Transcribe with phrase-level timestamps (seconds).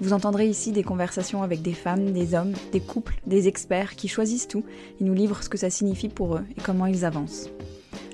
[0.00, 4.08] vous entendrez ici des conversations avec des femmes, des hommes, des couples, des experts qui
[4.08, 4.64] choisissent tout
[5.00, 7.48] et nous livrent ce que ça signifie pour eux et comment ils avancent.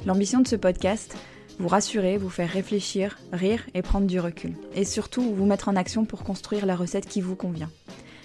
[0.06, 1.16] L'ambition de ce podcast,
[1.58, 4.54] vous rassurer, vous faire réfléchir, rire et prendre du recul.
[4.74, 7.70] Et surtout, vous mettre en action pour construire la recette qui vous convient.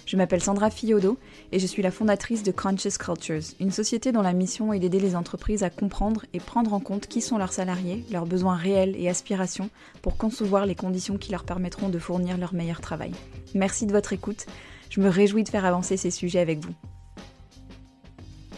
[0.06, 1.18] Je m'appelle Sandra Fiodo
[1.52, 5.00] et je suis la fondatrice de Conscious Cultures, une société dont la mission est d'aider
[5.00, 8.96] les entreprises à comprendre et prendre en compte qui sont leurs salariés, leurs besoins réels
[8.98, 9.68] et aspirations
[10.00, 13.12] pour concevoir les conditions qui leur permettront de fournir leur meilleur travail.
[13.54, 14.46] Merci de votre écoute.
[14.90, 16.74] Je me réjouis de faire avancer ces sujets avec vous.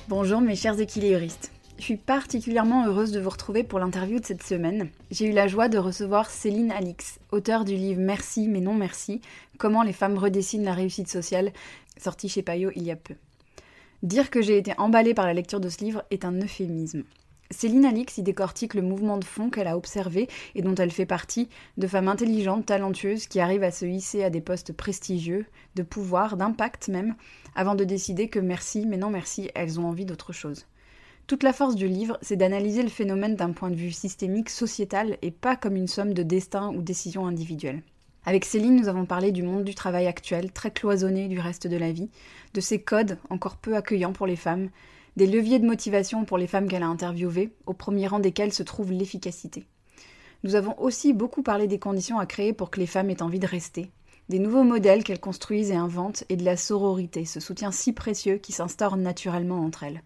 [0.08, 1.52] Bonjour mes chers équilibristes.
[1.78, 4.90] Je suis particulièrement heureuse de vous retrouver pour l'interview de cette semaine.
[5.10, 9.22] J'ai eu la joie de recevoir Céline Alix, auteure du livre Merci mais non merci,
[9.60, 11.52] Comment les femmes redessinent la réussite sociale,
[11.98, 13.14] sorti chez Payot il y a peu.
[14.02, 17.02] Dire que j'ai été emballée par la lecture de ce livre est un euphémisme.
[17.52, 21.06] Céline Alix y décortique le mouvement de fond qu'elle a observé et dont elle fait
[21.06, 21.48] partie,
[21.78, 26.36] de femmes intelligentes, talentueuses, qui arrivent à se hisser à des postes prestigieux, de pouvoir,
[26.36, 27.16] d'impact même,
[27.56, 30.66] avant de décider que merci, mais non merci, elles ont envie d'autre chose.
[31.26, 35.18] Toute la force du livre, c'est d'analyser le phénomène d'un point de vue systémique, sociétal,
[35.22, 37.82] et pas comme une somme de destins ou décisions individuelles.
[38.26, 41.76] Avec Céline, nous avons parlé du monde du travail actuel, très cloisonné du reste de
[41.76, 42.10] la vie,
[42.54, 44.70] de ses codes encore peu accueillants pour les femmes,
[45.16, 48.62] des leviers de motivation pour les femmes qu'elle a interviewées, au premier rang desquels se
[48.62, 49.66] trouve l'efficacité.
[50.42, 53.38] Nous avons aussi beaucoup parlé des conditions à créer pour que les femmes aient envie
[53.38, 53.90] de rester,
[54.30, 58.36] des nouveaux modèles qu'elles construisent et inventent, et de la sororité, ce soutien si précieux
[58.36, 60.02] qui s'instaure naturellement entre elles.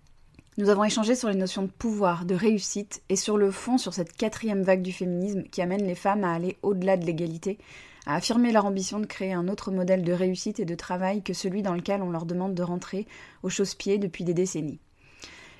[0.56, 3.92] Nous avons échangé sur les notions de pouvoir, de réussite et sur le fond sur
[3.92, 7.58] cette quatrième vague du féminisme qui amène les femmes à aller au-delà de l'égalité,
[8.06, 11.32] à affirmer leur ambition de créer un autre modèle de réussite et de travail que
[11.32, 13.06] celui dans lequel on leur demande de rentrer
[13.42, 14.78] au chausse-pied depuis des décennies.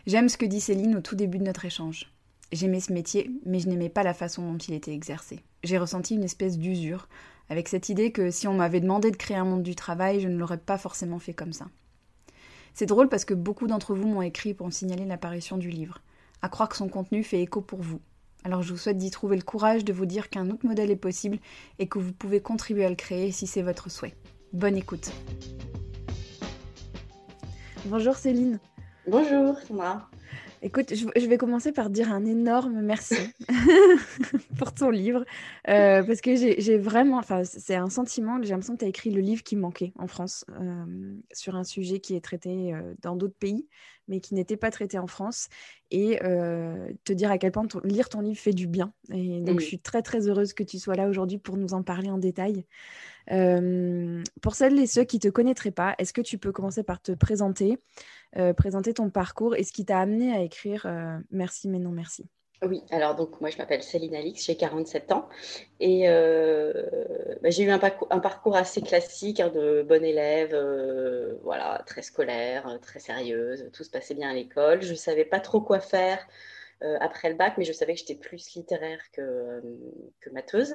[0.07, 2.13] J'aime ce que dit Céline au tout début de notre échange.
[2.53, 5.41] J'aimais ce métier, mais je n'aimais pas la façon dont il était exercé.
[5.63, 7.09] J'ai ressenti une espèce d'usure,
[7.49, 10.29] avec cette idée que si on m'avait demandé de créer un monde du travail, je
[10.29, 11.69] ne l'aurais pas forcément fait comme ça.
[12.75, 16.03] C'est drôle parce que beaucoup d'entre vous m'ont écrit pour me signaler l'apparition du livre.
[16.43, 18.01] À croire que son contenu fait écho pour vous.
[18.45, 20.97] Alors je vous souhaite d'y trouver le courage de vous dire qu'un autre modèle est
[20.97, 21.39] possible
[21.79, 24.15] et que vous pouvez contribuer à le créer si c'est votre souhait.
[24.53, 25.13] Bonne écoute.
[27.87, 28.61] Bonjour Céline.
[29.07, 30.09] Bonjour Sandra.
[30.63, 33.17] Écoute, je, vais commencer par dire un énorme merci
[34.59, 35.27] pour ton livre,
[35.69, 39.11] euh, parce que j'ai vraiment, enfin, c'est un sentiment, j'ai l'impression que tu as écrit
[39.11, 43.15] le livre qui manquait en France euh, sur un sujet qui est traité euh, dans
[43.15, 43.69] d'autres pays,
[44.09, 45.51] mais qui n'était pas traité en France,
[45.91, 46.19] et
[47.05, 48.93] te dire à quel point lire ton livre fait du bien.
[49.13, 51.83] Et donc, je suis très, très heureuse que tu sois là aujourd'hui pour nous en
[51.83, 52.65] parler en détail.
[53.29, 57.01] pour celles et ceux qui ne te connaîtraient pas, est-ce que tu peux commencer par
[57.01, 57.79] te présenter
[58.57, 62.27] présenter ton parcours et ce qui t'a amené à écrire euh, Merci mais non merci.
[62.63, 65.29] Oui, alors donc moi je m'appelle Céline Alix, j'ai 47 ans
[65.81, 66.73] et euh,
[67.43, 70.57] bah, j'ai eu un parcours, un parcours, assez classique hein, de bonne élève,
[71.43, 74.81] voilà, très scolaire, très sérieuse, tout se passait bien à l'école.
[74.81, 76.27] Je ne savais pas trop quoi faire
[76.85, 79.61] euh, après le bac, mais je savais que j'étais plus littéraire que, euh,
[80.21, 80.75] que matheuse.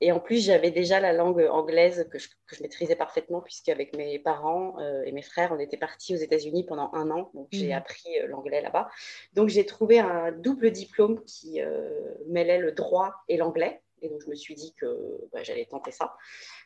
[0.00, 3.94] Et en plus, j'avais déjà la langue anglaise que je, que je maîtrisais parfaitement, puisqu'avec
[3.94, 7.30] mes parents euh, et mes frères, on était partis aux États-Unis pendant un an.
[7.34, 7.76] Donc, j'ai mmh.
[7.76, 8.88] appris l'anglais là-bas.
[9.34, 11.60] Donc, j'ai trouvé un double diplôme qui
[12.26, 13.82] mêlait le droit et l'anglais.
[14.02, 14.86] Et donc, je me suis dit que
[15.30, 16.16] bah, j'allais tenter ça.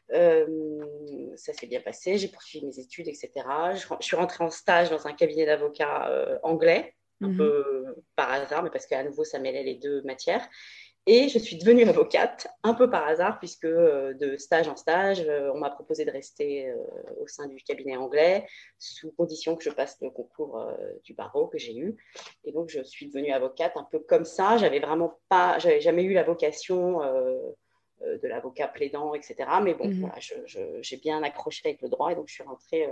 [0.09, 3.31] ça s'est bien passé, j'ai poursuivi mes études, etc.
[3.75, 7.37] Je, je, suis rentrée en stage dans un cabinet d'avocats anglais un mhm.
[7.37, 7.85] peu
[8.17, 10.49] par hasard, mais parce qu'à nouveau, ça mêlait les deux matières.
[11.07, 15.21] Et je suis devenue avocate, un peu par hasard, puisque euh, de stage en stage,
[15.21, 16.77] euh, on m'a proposé de rester euh,
[17.21, 18.47] au sein du cabinet anglais,
[18.79, 20.67] sous condition que je passe le concours
[21.05, 21.97] du barreau que j'ai eu.
[22.45, 24.57] Et donc, je suis devenue avocate un peu comme ça.
[24.57, 29.37] J'avais vraiment pas, j'avais jamais eu la vocation de l'avocat plaidant, etc.
[29.63, 30.01] Mais bon, mhm.
[30.01, 30.17] voilà,
[30.81, 32.89] j'ai bien accroché avec le droit, et donc je suis rentrée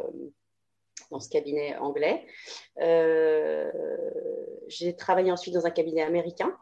[1.13, 2.27] dans ce cabinet anglais.
[2.81, 3.71] Euh,
[4.69, 6.57] j'ai travaillé ensuite dans un cabinet américain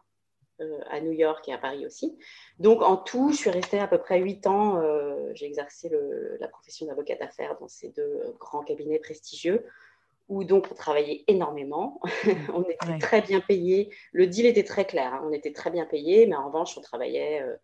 [0.60, 2.18] euh, à New York et à Paris aussi.
[2.58, 4.78] Donc en tout, je suis restée à peu près huit ans.
[4.80, 5.90] Euh, j'ai exercé
[6.38, 9.64] la profession d'avocate d'affaires dans ces deux grands cabinets prestigieux
[10.30, 12.00] où donc on travaillait énormément.
[12.54, 13.92] on était très bien payé.
[14.12, 15.12] Le deal était très clair.
[15.12, 15.22] Hein.
[15.26, 17.56] On était très bien payé, mais en revanche, on travaillait euh,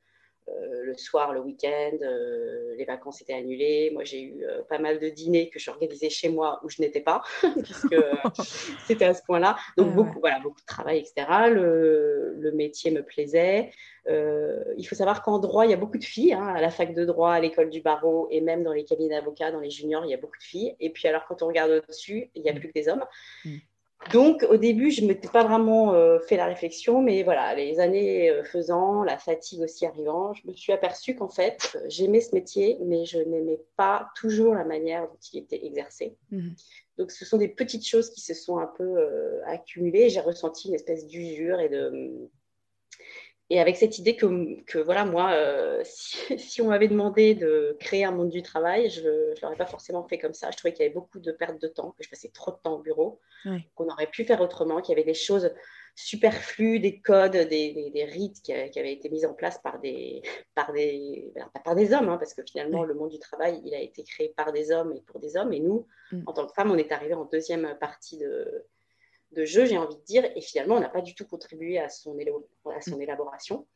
[0.86, 3.90] le soir, le week-end, euh, les vacances étaient annulées.
[3.92, 7.00] Moi, j'ai eu euh, pas mal de dîners que j'organisais chez moi où je n'étais
[7.00, 7.22] pas,
[7.62, 7.96] puisque
[8.86, 9.56] c'était à ce point-là.
[9.76, 11.50] Donc, beaucoup, voilà, beaucoup de travail, etc.
[11.50, 13.70] Le, le métier me plaisait.
[14.06, 16.34] il faut savoir qu'en droit, il y a beaucoup de filles.
[16.34, 19.14] Hein, à la fac de droit, à l'école du barreau et même dans les cabinets
[19.16, 20.76] d'avocats, dans les juniors, il y a beaucoup de filles.
[20.80, 22.58] Et puis, alors, quand on regarde au-dessus, il n'y a mm.
[22.58, 23.04] plus que des hommes.
[24.12, 27.80] Donc, au début, je ne m'étais pas vraiment euh, fait la réflexion, mais voilà, les
[27.80, 32.20] années euh, faisant, la fatigue aussi arrivant, je me suis aperçue qu'en fait, euh, j'aimais
[32.20, 36.16] ce métier, mais je n'aimais pas toujours la manière dont il était exercé.
[36.30, 36.54] Mhm.
[36.98, 38.96] Donc, ce sont des petites choses qui se sont un peu
[39.44, 40.08] accumulées.
[40.08, 42.30] J'ai ressenti une espèce d'usure et de,
[43.48, 48.04] et avec cette idée que, que voilà, moi, euh, si, on m'avait demandé de créer
[48.04, 50.50] un monde du travail, je ne l'aurais pas forcément fait comme ça.
[50.50, 52.56] Je trouvais qu'il y avait beaucoup de pertes de temps, que je passais trop de
[52.56, 53.20] temps au bureau,
[53.76, 55.52] qu'on aurait pu faire autrement, qu'il y avait des choses
[55.94, 60.22] superflues, des codes, des, des, rites qui, avaient été mis en place par des,
[60.54, 61.32] par des,
[61.64, 64.34] par des hommes, hein, parce que finalement, le monde du travail, il a été créé
[64.36, 65.52] par des hommes et pour des hommes.
[65.52, 66.22] Et nous, mm.
[66.26, 68.66] en tant que femmes, on est arrivé en deuxième partie de,
[69.32, 71.88] de jeu, j'ai envie de dire, et finalement, on n'a pas du tout contribué à
[71.88, 72.16] son,
[72.66, 73.02] à son mm.
[73.02, 73.66] élaboration.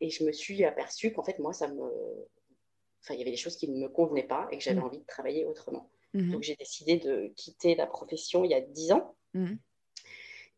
[0.00, 1.82] Et je me suis aperçue qu'en fait, moi, ça me.
[3.02, 4.84] Enfin, il y avait des choses qui ne me convenaient pas et que j'avais mm.
[4.84, 5.90] envie de travailler autrement.
[6.14, 6.32] Mm-hmm.
[6.32, 9.14] Donc, j'ai décidé de quitter la profession il y a dix ans.
[9.34, 9.54] Mm.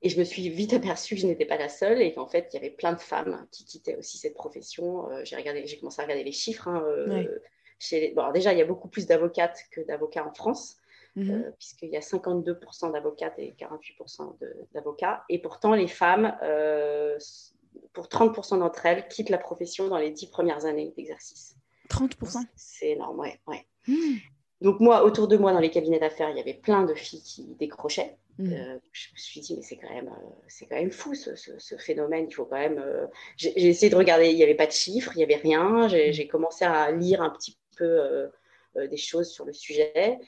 [0.02, 2.48] Et je me suis vite aperçue que je n'étais pas la seule et qu'en fait,
[2.52, 5.10] il y avait plein de femmes qui quittaient aussi cette profession.
[5.10, 6.68] Euh, j'ai, regardé, j'ai commencé à regarder les chiffres.
[6.68, 7.38] Hein, euh,
[7.78, 10.79] chez bon, déjà, il y a beaucoup plus d'avocates que d'avocats en France.
[11.16, 11.30] Mhm.
[11.30, 14.36] Euh, puisqu'il y a 52% d'avocates et 48%
[14.72, 15.24] d'avocats.
[15.28, 17.18] Et pourtant, les femmes, euh,
[17.92, 21.56] pour 30% d'entre elles, quittent la profession dans les 10 premières années d'exercice.
[21.88, 23.40] 30% C'est énorme, ouais.
[23.48, 23.66] ouais.
[23.88, 24.16] Hmm.
[24.60, 27.22] Donc moi, autour de moi, dans les cabinets d'affaires, il y avait plein de filles
[27.22, 28.16] qui décrochaient.
[28.38, 28.52] Hmm.
[28.52, 30.10] Euh, je me suis dit, mais c'est quand même,
[30.46, 32.26] c'est quand même fou ce, ce, phénomène.
[32.28, 32.82] Il faut quand même.
[33.36, 34.28] J'ai essayé de regarder.
[34.28, 35.88] Il n'y avait pas de chiffres, il n'y avait rien.
[35.88, 36.28] J'ai hmm.
[36.28, 38.30] commencé à lire un petit peu
[38.76, 40.20] des choses sur le sujet.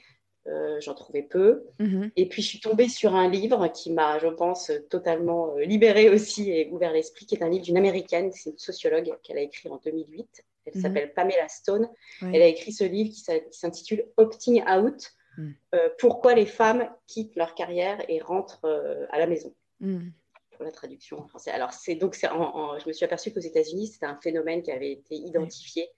[0.47, 1.63] Euh, j'en trouvais peu.
[1.79, 2.11] Mhm.
[2.17, 6.09] Et puis, je suis tombée sur un livre qui m'a, je pense, totalement euh, libérée
[6.09, 9.41] aussi et ouvert l'esprit, qui est un livre d'une américaine, c'est une sociologue qu'elle a
[9.41, 10.43] écrit en 2008.
[10.65, 10.81] Elle mhm.
[10.81, 11.89] s'appelle Pamela Stone.
[12.21, 15.55] Elle a écrit ce livre qui s'intitule Opting Out mhm.
[15.75, 18.65] euh, Pourquoi les femmes quittent leur carrière et rentrent
[19.11, 19.53] à la maison.
[19.79, 21.51] Pour la traduction en français.
[21.51, 25.15] Alors, c'est donc, je me suis aperçue qu'aux États-Unis, c'était un phénomène qui avait été
[25.15, 25.89] identifié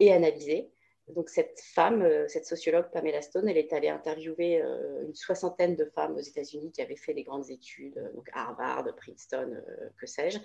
[0.00, 0.70] et analysé.
[1.14, 5.76] Donc cette femme, euh, cette sociologue Pamela Stone, elle est allée interviewer euh, une soixantaine
[5.76, 9.56] de femmes aux États-Unis qui avaient fait des grandes études, euh, donc Harvard, Princeton,
[9.96, 10.38] que sais-je,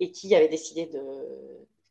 [0.00, 1.00] et qui avaient décidé de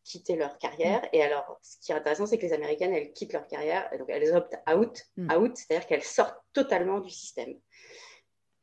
[0.04, 1.02] quitter leur carrière.
[1.14, 4.10] Et alors, ce qui est intéressant, c'est que les Américaines, elles quittent leur carrière, donc
[4.10, 5.32] elles optent out, mm.
[5.34, 7.56] out c'est-à-dire qu'elles sortent totalement du système.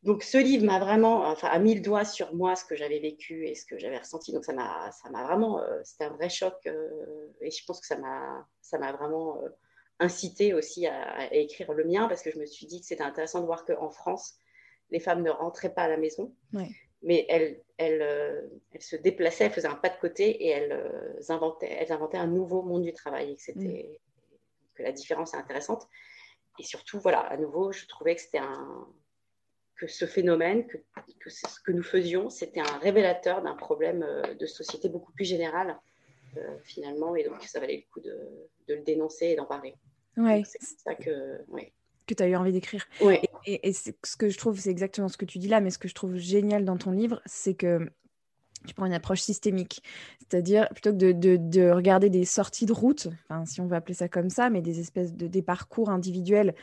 [0.03, 3.01] Donc ce livre m'a vraiment, enfin, a mis le doigt sur moi, ce que j'avais
[3.01, 4.33] vécu et ce que j'avais ressenti.
[4.33, 7.81] Donc ça m'a, ça m'a vraiment, euh, c'était un vrai choc euh, et je pense
[7.81, 9.49] que ça m'a, ça m'a vraiment euh,
[9.99, 13.41] incité aussi à, écrire le mien parce que je me suis dit que c'était intéressant
[13.41, 14.39] de voir qu'en France,
[14.91, 16.35] les femmes ne rentraient pas à la maison,
[17.03, 21.77] mais elles, elles, elles, se déplaçaient, elles faisaient un pas de côté et elles inventaient,
[21.79, 24.01] elles inventaient un nouveau monde du travail et que c'était,
[24.75, 25.87] que la différence est intéressante.
[26.59, 28.89] Et surtout, voilà, à nouveau, je trouvais que c'était un
[29.81, 34.45] que ce phénomène, que, ce que nous faisions, c'était un révélateur d'un problème euh, de
[34.45, 35.79] société beaucoup plus général,
[36.37, 38.15] euh, finalement, et donc ça valait le coup de,
[38.69, 39.75] le dénoncer et d'en parler.
[40.19, 40.43] Ouais.
[40.45, 41.39] C'est ça que.
[42.07, 42.87] Que tu as eu envie d'écrire.
[43.01, 43.23] Ouais.
[43.47, 45.79] Et, et, ce que je trouve, c'est exactement ce que tu dis là, mais ce
[45.79, 47.89] que je trouve génial dans ton livre, c'est que
[48.67, 49.83] tu prends une approche systémique.
[50.19, 53.77] C'est-à-dire, plutôt que de, de, de, regarder des sorties de route, enfin, si on veut
[53.77, 56.55] appeler ça comme ça, mais des espèces de des parcours individuels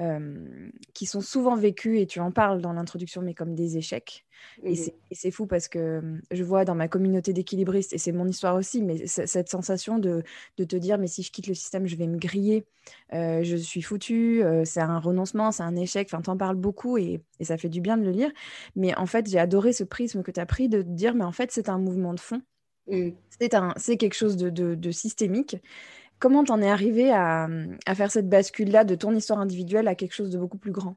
[0.00, 4.24] euh, qui sont souvent vécus, et tu en parles dans l'introduction, mais comme des échecs.
[4.62, 4.76] Et
[5.10, 8.54] c'est fou parce que euh, je vois dans ma communauté d'équilibristes, et c'est mon histoire
[8.54, 10.22] aussi, mais cette sensation de,
[10.56, 12.64] de, te dire, mais si je quitte le système, je vais me griller,
[13.12, 17.20] euh, je suis foutu, c'est un renoncement, c'est un échec, enfin, t'en parles beaucoup et,
[17.40, 18.30] et, ça fait du bien de le lire.
[18.76, 21.24] Mais en fait, j'ai adoré ce prisme que tu as pris de te dire, mais
[21.24, 22.40] en fait, c'est un mouvement de fond.
[22.86, 23.10] Mmh.
[23.76, 25.56] C'est quelque chose de, de, de systémique
[26.18, 27.48] Comment t'en es arrivé à,
[27.94, 30.94] faire cette bascule-là de ton histoire individuelle à quelque chose de beaucoup plus grand?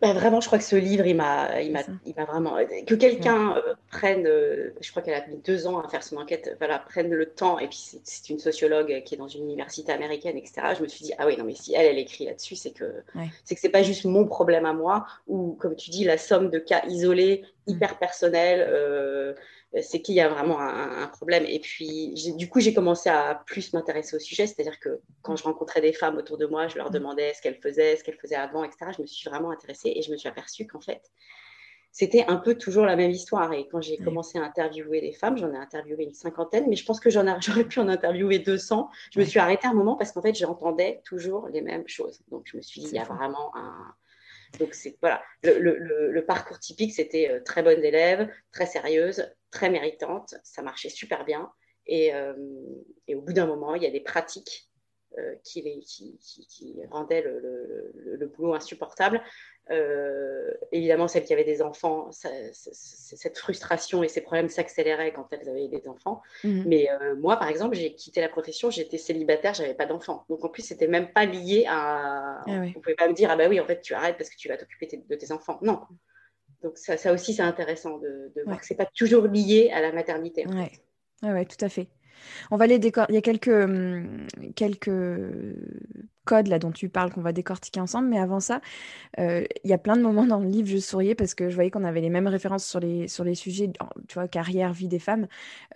[0.00, 2.94] Ben vraiment, je crois que ce livre, il m'a, il m'a, il m'a vraiment que
[2.94, 6.54] quelqu'un euh, prenne, euh, je crois qu'elle a mis deux ans à faire son enquête,
[6.58, 7.58] voilà, prenne le temps.
[7.58, 10.74] Et puis c'est, une sociologue qui est dans une université américaine, etc.
[10.76, 13.02] Je me suis dit ah oui non mais si elle elle écrit là-dessus, c'est que
[13.42, 16.48] c'est que c'est pas juste mon problème à moi ou comme tu dis la somme
[16.48, 18.64] de cas isolés, hyper personnels.
[18.68, 19.34] Euh,
[19.82, 21.44] c'est qu'il y a vraiment un, problème.
[21.46, 25.44] Et puis, du coup, j'ai commencé à plus m'intéresser au sujet, c'est-à-dire que quand je
[25.44, 28.34] rencontrais des femmes autour de moi, je leur demandais ce qu'elles faisaient, ce qu'elles faisaient
[28.34, 28.92] avant, etc.
[28.96, 31.02] Je me suis vraiment intéressée et je me suis aperçue qu'en fait,
[31.92, 33.52] c'était un peu toujours la même histoire.
[33.52, 36.84] Et quand j'ai commencé à interviewer des femmes, j'en ai interviewé une cinquantaine, mais je
[36.84, 38.88] pense que j'aurais pu en interviewer 200.
[39.12, 42.22] Je me suis arrêtée un moment parce qu'en fait, j'entendais toujours les mêmes choses.
[42.30, 43.94] Donc, je me suis dit, il y a vraiment un.
[44.58, 50.34] Donc, c'est voilà, le, parcours typique, c'était euh, très bonne élève, très sérieuse, très méritante.
[50.42, 51.50] Ça marchait super bien.
[51.88, 52.34] Et, euh,
[53.06, 54.68] et au bout d'un moment, il y a des pratiques
[55.16, 59.22] euh, qui, qui, qui, rendaient le, le, boulot insupportable.
[59.70, 65.48] Euh, évidemment, celles qui avaient des enfants, cette frustration et ces problèmes s'accéléraient quand elles
[65.48, 66.20] avaient des enfants.
[66.44, 66.64] Mhm.
[66.66, 70.24] Mais moi, par exemple, j'ai quitté la profession, j'étais célibataire, j'avais pas d'enfants.
[70.28, 72.42] Donc en plus, c'était même pas lié à.
[72.46, 74.36] Ah Vous pouvez pas me dire, ah bah oui, en fait, tu arrêtes parce que
[74.36, 75.58] tu vas t'occuper de tes enfants.
[75.62, 75.80] Non.
[76.62, 79.92] Donc ça, ça aussi, c'est intéressant de, voir que c'est pas toujours lié à la
[79.92, 80.44] maternité.
[80.48, 81.88] Oui, ouais, tout à fait.
[82.50, 83.06] On va les décor...
[83.08, 84.90] Il y a quelques, hum, quelques
[86.24, 88.60] codes là dont tu parles qu'on va décortiquer ensemble, mais avant ça,
[89.18, 91.54] euh, il y a plein de moments dans le livre, je souriais parce que je
[91.54, 93.70] voyais qu'on avait les mêmes références sur les, sur les sujets,
[94.08, 95.26] tu vois, carrière, vie des femmes.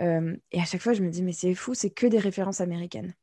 [0.01, 2.61] Euh, et à chaque fois, je me dis, mais c'est fou, c'est que des références
[2.61, 3.15] américaines.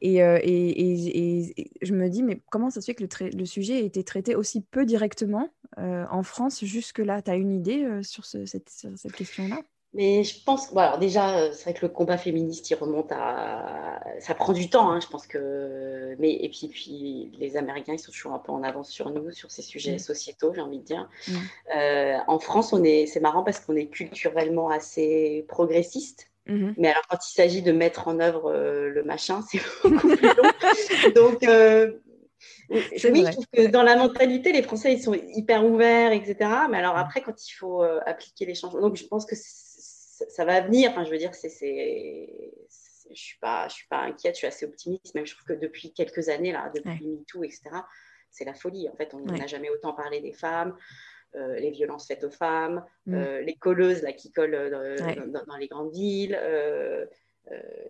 [0.00, 3.76] Et, euh, et, je me dis, mais comment ça se fait que le, le sujet
[3.76, 7.22] a été traité aussi peu directement en France jusque-là?
[7.22, 9.62] Tu as une idée sur, cette, sur cette question-là?
[9.92, 13.10] Mais je pense, bon, alors déjà, euh, c'est vrai que le combat féministe, il remonte
[13.10, 14.00] à.
[14.20, 16.14] Ça prend du temps, hein, je pense que.
[16.20, 19.32] Mais, et puis, puis, les Américains, ils sont toujours un peu en avance sur nous,
[19.32, 19.98] sur ces sujets mm.
[19.98, 21.08] sociétaux, j'ai envie de dire.
[21.26, 21.32] Mm.
[21.76, 23.06] Euh, en France, on est...
[23.06, 26.30] c'est marrant parce qu'on est culturellement assez progressiste.
[26.50, 26.74] Mm-hmm.
[26.78, 30.26] Mais alors, quand il s'agit de mettre en œuvre euh, le machin, c'est beaucoup plus
[30.26, 31.12] long.
[31.14, 31.38] Donc,
[32.70, 36.36] oui, je trouve que dans la mentalité, les Français, ils sont hyper ouverts, etc.
[36.70, 36.98] Mais alors mm.
[36.98, 38.80] après, quand il faut appliquer les changements.
[38.80, 40.90] Donc, je pense que ça va venir.
[40.90, 41.48] Enfin, je veux dire, c'est,
[43.14, 45.14] je suis pas, je suis pas inquiète, je suis assez optimiste.
[45.14, 47.62] Même je trouve que depuis quelques années là, depuis MeToo, etc.,
[48.30, 48.88] c'est la folie.
[48.88, 50.76] En fait, on n'a jamais autant parlé des femmes.
[51.36, 53.14] Euh, les violences faites aux femmes, mm.
[53.14, 54.96] euh, les colleuses là, qui collent euh,
[55.46, 56.38] dans, les grandes villes,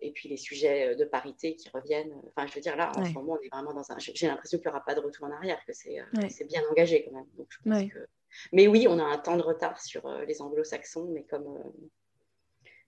[0.01, 2.13] et puis les sujets de parité qui reviennent.
[2.29, 3.97] Enfin, je veux dire, là, en ce moment, on est vraiment dans un.
[3.99, 7.17] J'ai l'impression qu'il n'y aura pas de retour en arrière, que c'est bien engagé quand
[7.17, 7.27] même.
[7.37, 8.07] Donc, je pense que...
[8.53, 11.59] Mais oui, on a un temps de retard sur les anglo-saxons, mais comme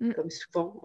[0.03, 0.13] Mm.
[0.15, 0.83] comme souvent.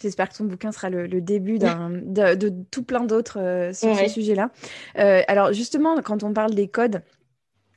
[0.00, 4.06] J'espère que ton bouquin sera le, début de, de, tout plein d'autres euh, sur ce
[4.06, 4.50] sujet-là.
[4.98, 7.02] Euh, alors justement, quand on parle des codes,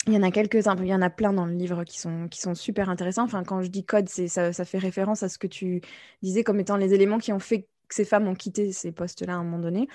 [0.07, 2.27] il y en a quelques-uns, il y en a plein dans le livre qui sont,
[2.29, 3.23] qui sont super intéressants.
[3.23, 5.81] Enfin, quand je dis code, ça, ça fait référence à ce que tu
[6.21, 9.33] disais comme étant les éléments qui ont fait que ces femmes ont quitté ces postes-là
[9.33, 9.87] à un moment donné.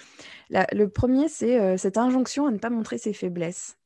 [0.51, 3.80] le premier, c'est cette injonction à ne pas montrer ses faiblesses.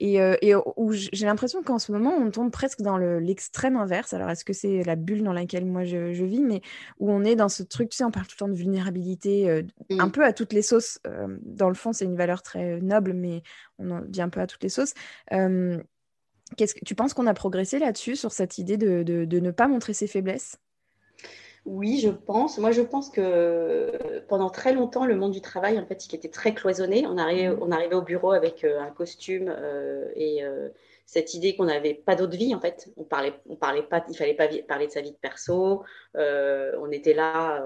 [0.00, 0.36] Et, euh,
[0.76, 4.12] où j'ai l'impression qu'en ce moment, on tombe presque dans l'extrême inverse.
[4.12, 6.62] Alors, est-ce que c'est la bulle dans laquelle moi je, vis, mais
[6.98, 9.48] où on est dans ce truc, tu sais, on parle tout le temps de vulnérabilité,
[9.48, 9.62] euh,
[9.98, 10.98] un peu à toutes les sauces.
[11.06, 13.42] Euh, dans le fond, c'est une valeur très noble, mais
[13.78, 14.94] on en dit un peu à toutes les sauces.
[15.30, 19.68] qu'est-ce que tu penses qu'on a progressé là-dessus, sur cette idée de, de ne pas
[19.68, 20.58] montrer ses faiblesses?
[21.66, 22.58] Oui, je pense.
[22.58, 26.28] Moi, je pense que pendant très longtemps, le monde du travail, en fait, il était
[26.28, 27.06] très cloisonné.
[27.06, 30.68] On arrivait, on arrivait au bureau avec euh, un costume euh, et euh,
[31.06, 32.90] cette idée qu'on n'avait pas d'autre vie, en fait.
[32.98, 35.84] On parlait, on parlait pas, il fallait pas parler de sa vie de perso.
[36.14, 37.64] on était là.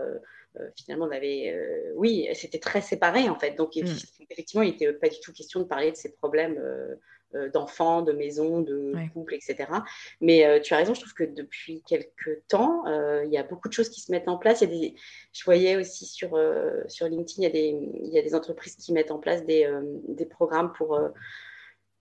[0.77, 1.57] finalement, on avait,
[1.97, 3.57] oui, c'était très séparé, en fait.
[3.57, 3.85] Donc, mmh.
[4.31, 6.95] effectivement, il n'était pas du tout question de parler de ses problèmes euh,
[7.53, 9.69] d'enfants, de maisons, de couples, etc.
[10.21, 13.43] Mais euh, tu as raison, je trouve que depuis quelques temps, euh, il y a
[13.43, 14.61] beaucoup de choses qui se mettent en place.
[14.61, 14.95] Il y a des,
[15.33, 16.39] je voyais aussi sur,
[16.87, 19.45] sur LinkedIn, il y, a des, il y a des entreprises qui mettent en place
[19.45, 19.71] des,
[20.09, 20.99] des programmes pour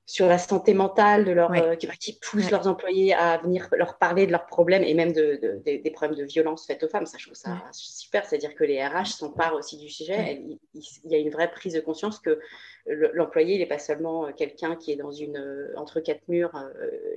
[0.08, 4.26] sur la santé mentale, de leur, euh, qui, poussent leurs employés à venir leur parler
[4.26, 7.06] de leurs problèmes et même de, des problèmes de violence faites aux femmes.
[7.06, 8.26] Ça, je trouve ça super.
[8.26, 10.42] C'est-à-dire que les RH s'emparent aussi du sujet.
[10.74, 12.40] Il, y a une vraie prise de conscience que
[12.86, 16.58] l'employé, il n'est pas seulement euh, quelqu'un qui est dans une, euh, entre quatre murs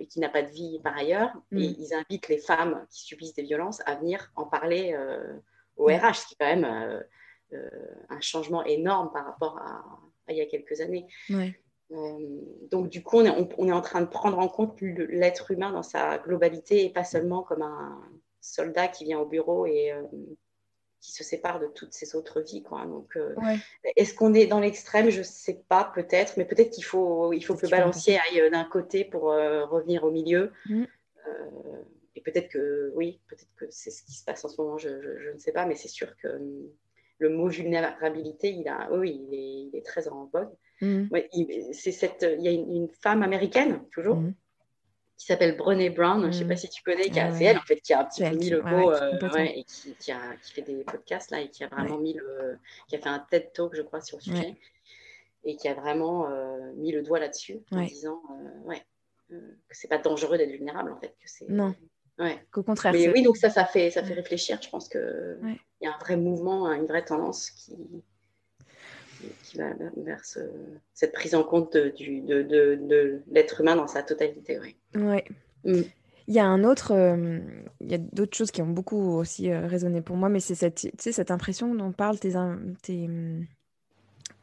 [0.01, 1.31] et qui n'a pas de vie par ailleurs.
[1.53, 1.77] Et mm.
[1.79, 4.97] ils invitent les femmes qui subissent des violences à venir en parler
[5.77, 7.03] au RH, ce qui est quand même
[8.09, 9.85] un changement énorme par rapport à,
[10.29, 11.07] il y a quelques années.
[11.93, 12.19] Euh,
[12.71, 16.19] donc, du coup, on est, en train de prendre en compte l'être humain dans sa
[16.19, 18.01] globalité et pas seulement comme un
[18.41, 20.03] soldat qui vient au bureau et euh,
[21.01, 22.63] qui se sépare de toutes ses autres vies.
[22.63, 22.87] Quoi.
[22.87, 23.35] Donc, euh,
[23.97, 25.11] est-ce qu'on est dans l'extrême?
[25.11, 28.51] Je ne sais pas, peut-être, mais peut-être qu'il faut, il faut que le balancier aille
[28.51, 30.53] d'un côté pour revenir au milieu.
[30.67, 30.85] Mm.
[32.15, 34.89] et peut-être que, oui, peut-être que c'est ce qui se passe en ce moment, je,
[35.33, 36.29] ne sais pas, mais c'est sûr que
[37.19, 40.51] le mot vulnérabilité, il, a, oui, il est, il est très en vogue.
[40.81, 41.09] Mm.
[41.73, 44.35] c'est cette, il y a une, femme américaine, toujours, mm.
[45.19, 46.49] qui s'appelle Brené Brown, je ne sais mm.
[46.49, 48.37] pas si tu connais, qui a, c'est elle en fait qui a un petit peu
[48.37, 51.69] mis le mot, euh, et qui, a, qui, fait des podcasts là, et qui a
[51.69, 52.59] vraiment mis le,
[52.89, 54.57] qui a fait un TED Talk, je crois, sur le sujet,
[55.45, 58.83] et qui a vraiment euh, mis le doigt là-dessus en disant, euh, ouais,
[59.29, 59.37] que
[59.71, 61.09] c'est pas dangereux d'être vulnérable en fait.
[61.09, 61.49] Que c'est...
[61.49, 61.75] Non.
[62.19, 62.39] Ouais.
[62.51, 62.93] Qu'au contraire.
[62.93, 64.61] Mais oui, donc ça, ça fait, ça fait réfléchir.
[64.61, 67.75] Je pense qu'il il y a un vrai mouvement, une vraie tendance qui,
[69.51, 70.21] qui va vers
[70.95, 74.61] cette prise en compte de, du, de, de, l'être humain dans sa totalité.
[74.61, 74.77] Oui.
[74.95, 75.25] Ouais.
[75.65, 75.83] Mm.
[76.29, 77.41] Il y a un autre, euh,
[77.81, 80.55] il y a d'autres choses qui ont beaucoup aussi euh, résonné pour moi, mais c'est
[80.55, 82.35] cette, cette impression dont parlent tes,
[82.83, 83.09] tes,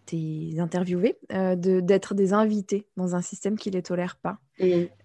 [0.08, 4.40] tes interviewés, euh, d'être des invités dans un système qui les tolère pas,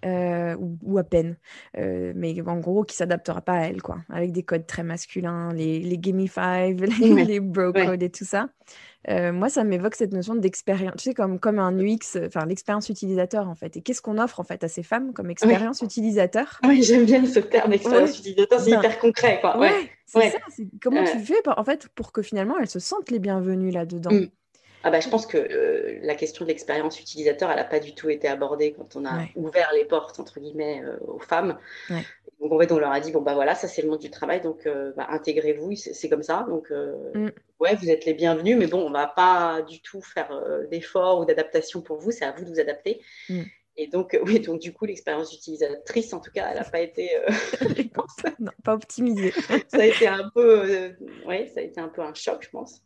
[0.05, 1.37] euh, ou, à peine,
[1.77, 5.53] euh, mais en gros qui s'adaptera pas à elle, quoi, avec des codes très masculins,
[5.53, 8.49] les, les Gimme Five, les, les bro codes et tout ça.
[9.09, 13.49] moi, ça m'évoque cette notion d'expérience, tu sais, comme, comme un UX, enfin l'expérience utilisateur
[13.49, 13.77] en fait.
[13.77, 16.61] Et qu'est-ce qu'on offre en fait à ces femmes comme expérience utilisateur?
[16.67, 19.59] Oui, j'aime bien ce terme expérience utilisateur, c'est hyper concret, quoi.
[19.59, 20.39] Ouais, c'est ça.
[20.81, 24.13] Comment tu fais en fait pour que finalement elles se sentent les bienvenues là-dedans?
[24.13, 24.29] Mm.
[24.85, 27.95] Ah bah, je pense que euh, la question de l'expérience utilisateur, elle n'a pas du
[27.95, 31.59] tout été abordée quand on a ouvert les portes, entre guillemets, euh, aux femmes.
[32.41, 34.11] Donc, en fait, on leur a dit, bon, bah voilà, ça, c'est le monde du
[34.11, 36.45] travail, donc euh, bah, intégrez-vous, c'est comme ça.
[36.49, 37.29] Donc, mm.
[37.61, 40.37] ouais, vous êtes les bienvenus, mais bon, on ne va pas du tout faire
[40.71, 43.01] d'efforts ou d'adaptation pour vous, c'est à vous de vous adapter.
[43.29, 43.43] Mm.
[43.77, 47.11] Et donc, oui, donc du coup, l'expérience utilisatrice, en tout cas, elle n'a pas été,
[48.41, 49.31] non, pas optimisée.
[49.69, 50.93] ça a été un peu,
[51.25, 52.83] ouais, ça a été un peu un choc, je pense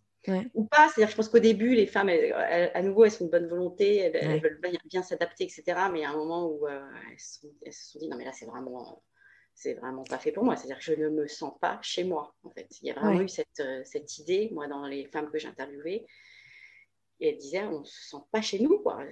[0.55, 0.89] ou pas.
[0.89, 4.41] C'est-à-dire, je pense qu'au début, les femmes, à nouveau, elles sont de bonne volonté, elles,
[4.41, 5.65] veulent bien, s'adapter, etc.
[5.93, 6.81] Mais il y a un moment où euh,
[7.11, 9.03] elles, se sont dit, non, mais là, c'est vraiment,
[9.55, 10.57] c'est vraiment pas fait pour moi.
[10.57, 12.69] C'est-à-dire que je ne me sens pas chez moi, en fait.
[12.83, 15.49] Il y a vraiment eu cette, euh, cette, idée, moi, dans les femmes que j'ai
[15.49, 16.07] interviewées.
[17.21, 19.03] Et elles disaient, on ne se sent pas chez nous, quoi.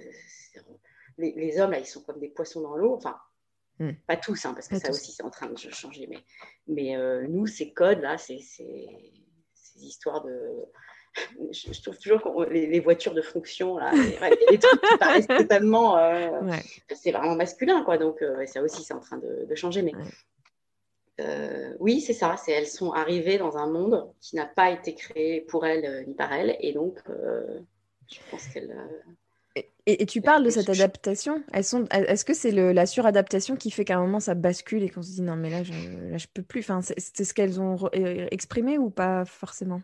[1.17, 2.93] Les, les, hommes, là, ils sont comme des poissons dans l'eau.
[2.93, 3.17] Enfin,
[3.79, 3.93] hmm.
[4.05, 6.07] pas tous, hein, parce que ça aussi, c'est en train de changer.
[6.07, 6.23] Mais,
[6.67, 8.85] mais euh, nous, ces codes, là, c'est ces
[9.75, 10.65] histoires de
[11.51, 15.97] je, trouve toujours que les, voitures de fonction, là, les, trucs qui paraissent totalement.
[15.97, 16.29] Euh,
[16.93, 17.97] c'est vraiment masculin, quoi.
[17.97, 19.81] Donc, euh, ça aussi, c'est en train de, changer.
[19.81, 19.93] Mais
[21.21, 22.35] euh, oui, c'est ça.
[22.37, 26.13] C'est elles sont arrivées dans un monde qui n'a pas été créé pour elles ni
[26.13, 26.57] par elles.
[26.59, 28.75] Et donc, je pense qu'elles.
[29.85, 31.41] Et, tu parles de cette adaptation.
[31.53, 31.85] Elles sont.
[31.91, 35.11] Est-ce que c'est la suradaptation qui fait qu'à un moment ça bascule et qu'on se
[35.11, 35.71] dit non mais là je,
[36.11, 36.59] là, je peux plus.
[36.59, 37.77] Enfin, c'est ce qu'elles ont
[38.31, 39.81] exprimé ou pas forcément?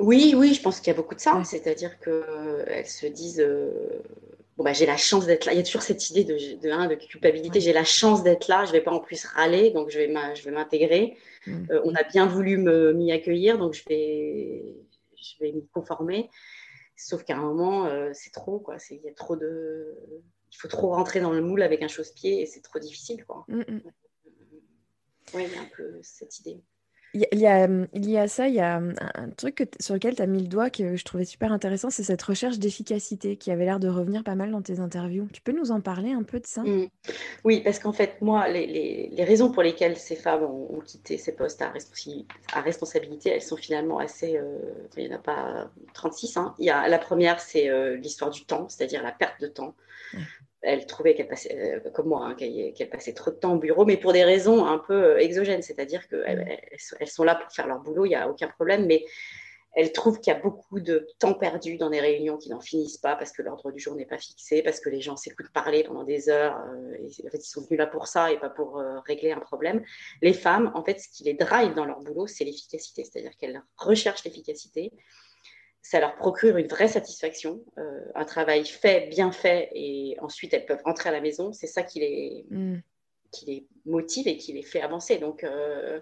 [0.00, 1.42] Oui, oui, je pense qu'il y a beaucoup de ça.
[1.44, 4.02] C'est-à-dire qu'elles se disent euh,
[4.56, 5.52] bon, bah, j'ai la chance d'être là.
[5.52, 8.64] Il y a toujours cette idée de, de, de culpabilité j'ai la chance d'être là,
[8.64, 10.08] je ne vais pas en plus râler, donc je vais
[10.50, 11.16] m'intégrer.
[11.46, 11.70] Mm.
[11.70, 14.74] Euh, on a bien voulu m'y accueillir, donc je vais,
[15.16, 16.30] je vais m'y conformer.
[16.96, 18.58] Sauf qu'à un moment, euh, c'est trop.
[18.58, 18.76] Quoi.
[18.90, 19.96] Il y a trop de.
[20.52, 23.24] Il faut trop rentrer dans le moule avec un chausse-pied et c'est trop difficile.
[23.24, 23.44] Quoi.
[23.48, 23.82] Mm, mm.
[25.34, 26.60] Oui, il y a un peu cette idée.
[27.12, 30.22] Il y, a, il y a ça, il y a un truc sur lequel tu
[30.22, 33.64] as mis le doigt que je trouvais super intéressant, c'est cette recherche d'efficacité qui avait
[33.64, 35.26] l'air de revenir pas mal dans tes interviews.
[35.32, 36.62] Tu peux nous en parler un peu de ça?
[36.62, 36.88] Mmh.
[37.44, 41.32] Oui, parce qu'en fait, moi, les, les, raisons pour lesquelles ces femmes ont, quitté ces
[41.32, 41.72] postes à,
[42.52, 44.36] à, responsabilité, elles sont finalement assez...
[44.36, 44.58] Euh,
[44.96, 46.36] il n'y en a pas 36.
[46.36, 46.54] Hein.
[46.58, 49.74] Il y a, la première, c'est euh, l'histoire du temps, c'est-à-dire la perte de temps
[50.62, 53.84] elle trouvait qu'elle passait, euh, comme moi, hein, qu'elle passait trop de temps au bureau,
[53.84, 56.96] mais pour des raisons un peu euh, exogènes, c'est-à-dire qu'elles mm.
[57.00, 59.04] elles sont là pour faire leur boulot, il n'y a aucun problème, mais
[59.72, 62.98] elle trouve qu'il y a beaucoup de temps perdu dans des réunions qui n'en finissent
[62.98, 65.84] pas parce que l'ordre du jour n'est pas fixé, parce que les gens s'écoutent parler
[65.84, 66.58] pendant des heures.
[66.58, 69.38] Euh, et en fait, ils sont venus là pour ça et pas pour régler un
[69.38, 69.84] problème.
[70.22, 73.62] Les femmes, en fait, ce qui les drive dans leur boulot, c'est l'efficacité, c'est-à-dire qu'elles
[73.76, 74.92] recherchent l'efficacité
[75.82, 80.66] ça leur procure une vraie satisfaction, euh, un travail fait, bien fait, et ensuite elles
[80.66, 81.52] peuvent rentrer à la maison.
[81.52, 82.76] C'est ça qui les, mm.
[83.32, 85.18] qui les motive et qui les fait avancer.
[85.18, 86.00] Donc, euh,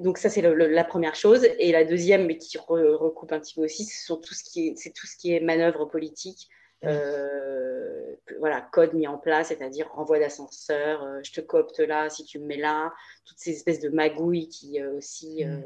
[0.00, 1.46] donc ça c'est la première chose.
[1.58, 4.94] Et la deuxième, mais qui recoupe un petit peu aussi, c'est tout ce qui est,
[4.94, 6.48] tout ce qui est manœuvre politique.
[6.82, 6.88] Mm.
[6.88, 12.38] Euh, voilà, code mis en place, c'est-à-dire renvoi d'ascenseur, je te coopte là si tu
[12.38, 12.92] me mets là,
[13.24, 15.62] toutes ces espèces de magouilles qui aussi mm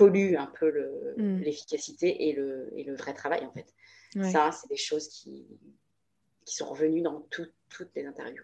[0.00, 0.70] pollue un peu
[1.16, 1.38] mm.
[1.38, 3.66] l'efficacité et, le, et le vrai travail, en fait.
[4.32, 5.46] Ça, c'est des choses qui,
[6.44, 7.54] qui sont revenues dans toutes
[7.94, 8.42] les interviews.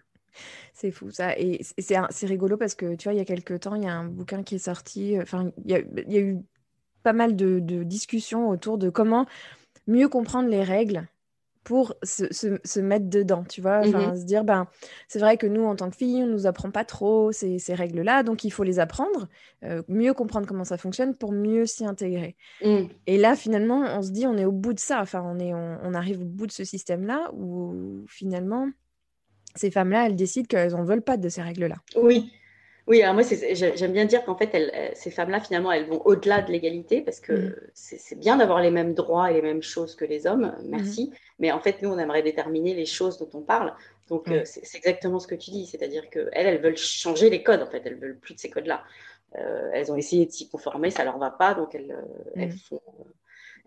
[0.73, 1.37] C'est fou ça.
[1.37, 3.93] Et c'est rigolo parce que tu vois, il y a quelques temps, il y a
[3.93, 5.19] un bouquin qui est sorti.
[5.19, 6.37] Enfin, il y a, il y a eu
[7.03, 9.25] pas mal de, de, discussions autour de comment
[9.87, 11.07] mieux comprendre les règles
[11.67, 14.67] pour se, se, mettre dedans, tu vois, enfin, mmh se dire, ben,
[15.09, 17.75] c'est vrai que nous, en tant que filles, on nous apprend pas trop ces, ces
[17.75, 19.27] règles-là, donc il faut les apprendre,
[19.65, 22.37] euh, mieux comprendre comment ça fonctionne pour mieux s'y intégrer.
[22.63, 22.83] Mmh.
[23.05, 25.53] Et là, finalement, on se dit, on est au bout de ça, enfin, on, est,
[25.53, 28.69] on, arrive au bout de ce système-là où finalement,
[29.55, 31.75] ces femmes-là, elles décident qu'elles n'en veulent pas de ces règles-là.
[31.97, 32.31] Oui,
[32.87, 34.55] Oui, alors moi, j'aime bien dire qu'en fait,
[34.95, 37.55] ces femmes-là, finalement, elles vont au-delà de l'égalité parce que mm.
[37.73, 41.09] c'est bien d'avoir les mêmes droits et les mêmes choses que les hommes, merci.
[41.11, 41.17] Mm.
[41.39, 43.73] Mais en fait, nous, on aimerait déterminer les choses dont on parle.
[44.07, 45.65] Donc, euh, c'est exactement ce que tu dis.
[45.65, 47.81] C'est-à-dire qu'elles, elles veulent changer les codes, en fait.
[47.85, 48.83] Elles veulent plus de ces codes-là.
[49.37, 51.53] Euh, elles ont essayé de s'y conformer, ça leur va pas.
[51.55, 51.93] Donc, elles,
[52.37, 52.51] euh, mm.
[52.51, 52.81] font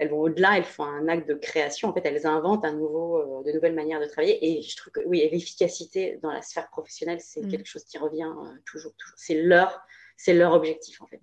[0.00, 1.88] elles vont au-delà, elles font un acte de création.
[1.88, 4.38] En fait, elles inventent un nouveau, euh, de nouvelles manières de travailler.
[4.42, 7.50] Et je trouve que oui, l'efficacité dans la sphère professionnelle, c'est mm.
[7.50, 9.14] quelque chose qui revient euh, toujours, toujours.
[9.18, 9.82] C'est leur,
[10.16, 11.20] c'est leur objectif en fait.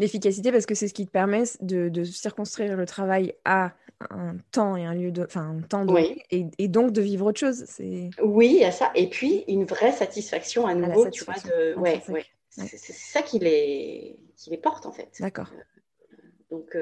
[0.00, 3.74] L'efficacité, parce que c'est ce qui te permet de, circonscrire le travail à
[4.10, 5.86] un temps et un lieu de, enfin, un temps
[6.30, 7.64] et, donc de vivre autre chose.
[7.66, 8.90] C'est oui, il y a ça.
[8.96, 12.24] Et puis une vraie satisfaction à nouveau, tu vois, de, ouais, ouais.
[12.48, 15.10] C'est ça qui les, qui les porte en fait.
[15.20, 15.52] D'accord.
[15.52, 16.16] Euh,
[16.50, 16.74] donc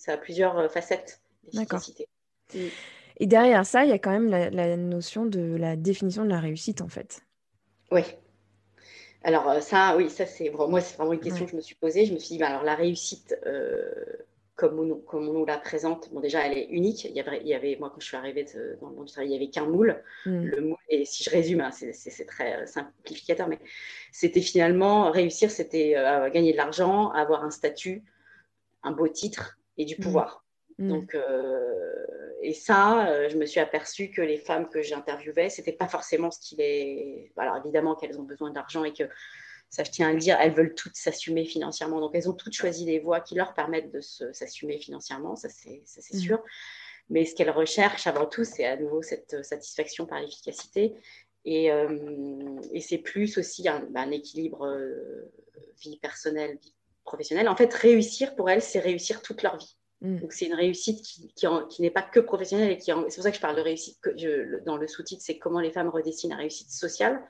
[0.00, 1.20] ça a plusieurs euh, facettes
[1.52, 2.08] d'efficacité.
[2.54, 2.58] Mm.
[3.18, 6.40] Et derrière ça, il y a quand même la, notion de la définition de la
[6.40, 7.20] réussite, en fait.
[7.92, 8.02] Oui.
[9.22, 11.74] Alors euh, ça, oui, ça c'est moi c'est vraiment une question que je me suis
[11.74, 12.06] posée.
[12.06, 13.92] Je me suis dit, bah, alors la réussite, euh,
[14.56, 17.04] comme, on, comme on nous la présente, bon déjà elle est unique.
[17.04, 18.46] Il y avait, il y avait moi quand je suis arrivée
[18.80, 20.02] dans le monde du travail, il n'y avait qu'un moule.
[20.24, 20.44] Mm.
[20.44, 23.58] Le moule, et si je résume, hein, c'est très simplificateur, mais
[24.12, 25.90] c'était finalement réussir, c'était
[26.32, 28.02] gagner de l'argent, avoir un statut,
[28.82, 30.02] un beau titre et du mmh.
[30.02, 30.44] pouvoir.
[30.78, 30.88] Mmh.
[30.88, 32.06] Donc, euh,
[32.42, 36.30] et ça, euh, je me suis aperçue que les femmes que j'interviewais, c'était pas forcément
[36.30, 37.32] ce qu'il est.
[37.36, 39.04] Alors évidemment qu'elles ont besoin d'argent et que
[39.68, 42.00] ça, je tiens à le dire, elles veulent toutes s'assumer financièrement.
[42.00, 45.82] Donc elles ont toutes choisi des voies qui leur permettent de s'assumer financièrement, ça c'est
[45.94, 46.18] mmh.
[46.18, 46.42] sûr.
[47.10, 50.94] Mais ce qu'elles recherchent avant tout, c'est à nouveau cette satisfaction par l'efficacité.
[51.44, 54.66] Et, euh, et c'est plus aussi un, bah, un équilibre
[55.80, 56.74] vie personnelle, vie
[57.04, 57.48] professionnelle.
[57.48, 59.76] En fait, réussir pour elles, c'est réussir toute leur vie.
[60.00, 60.18] Mm.
[60.20, 63.30] Donc, c'est une réussite qui, qui, n'est pas que professionnelle et qui, c'est pour ça
[63.30, 64.00] que je parle de réussite.
[64.00, 67.22] Que je, dans le sous-titre, c'est comment les femmes redessinent la réussite sociale.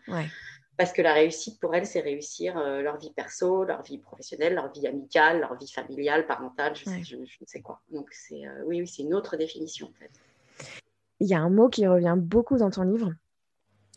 [0.76, 4.54] Parce que la réussite pour elles, c'est réussir euh, leur vie perso, leur vie professionnelle,
[4.54, 7.82] leur vie amicale, leur vie familiale, parentale, je, sais, je, ne sais quoi.
[7.90, 10.10] Donc, c'est, euh, oui, oui, c'est une autre définition en fait.
[11.18, 13.12] Il y a un mot qui revient beaucoup dans ton livre,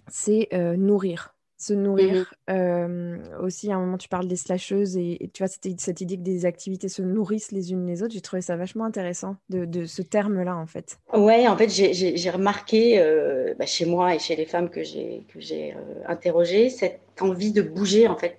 [0.10, 1.33] c'est euh, nourrir
[1.64, 2.34] se nourrir.
[2.48, 6.02] Mmh euh, aussi, à un moment, tu parles des slasheuses et, tu vois, cette, cette,
[6.02, 8.14] idée que des activités se nourrissent les unes les autres.
[8.14, 11.00] J'ai trouvé ça vachement intéressant de, ce terme-là, en fait.
[11.14, 15.26] Ouais, en fait, j'ai remarqué euh, bah, chez moi et chez les femmes que j'ai
[15.40, 18.38] euh, interrogées cette envie de bouger, en fait.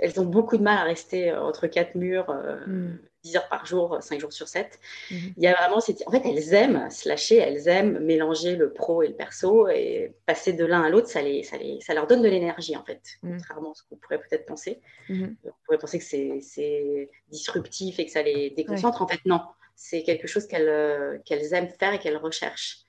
[0.00, 2.34] elles ont beaucoup de mal à rester entre quatre murs.
[2.66, 2.88] Mmh.
[3.22, 4.78] 10 heures par jour, 5 jours sur 7.
[5.10, 5.18] Mhm.
[5.36, 6.02] Il y a vraiment cette...
[6.06, 10.52] En fait, elles aiment slasher, elles aiment mélanger le pro et le perso et passer
[10.52, 13.02] de l'un à l'autre, ça, les, ça, les, ça leur donne de l'énergie, en fait,
[13.22, 13.38] mhm.
[13.38, 14.80] contrairement à ce qu'on pourrait peut-être penser.
[15.08, 15.36] Mhm.
[15.44, 19.02] On pourrait penser que c'est disruptif et que ça les déconcentre.
[19.02, 19.40] En fait, non.
[19.76, 22.80] C'est quelque chose qu'elles euh, qu'elles aiment faire et qu'elles recherchent.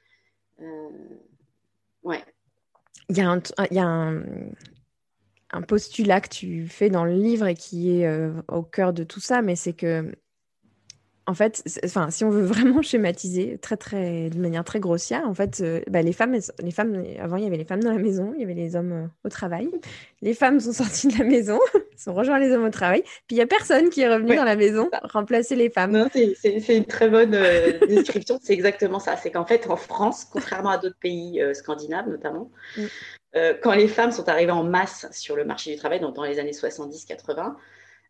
[0.60, 0.90] Euh...
[2.04, 2.22] Ouais.
[3.08, 4.24] Il y a un, il y a un,
[5.52, 9.04] un postulat que tu fais dans le livre et qui est euh, au cœur de
[9.04, 10.12] tout ça, mais c'est que,
[11.28, 15.34] en fait, enfin, si on veut vraiment schématiser très, très, de manière très grossière, en
[15.34, 18.00] fait, euh, bah, les femmes, les femmes, avant il y avait les femmes dans la
[18.00, 19.70] maison, il y avait les hommes euh, au travail.
[20.22, 21.60] Les femmes sont sorties de la maison,
[21.98, 24.44] sont rejoints les hommes au travail, puis il y a personne qui est revenu dans
[24.44, 26.08] la maison remplacer les femmes.
[26.14, 27.38] C'est une très bonne
[27.88, 28.40] description.
[28.42, 29.18] c'est exactement ça.
[29.18, 32.50] C'est qu'en fait, en France, contrairement à d'autres pays scandinaves notamment.
[32.78, 32.86] Mm.
[33.36, 36.24] Euh, quand les femmes sont arrivées en masse sur le marché du travail, donc dans
[36.24, 37.50] les années 70-80, euh,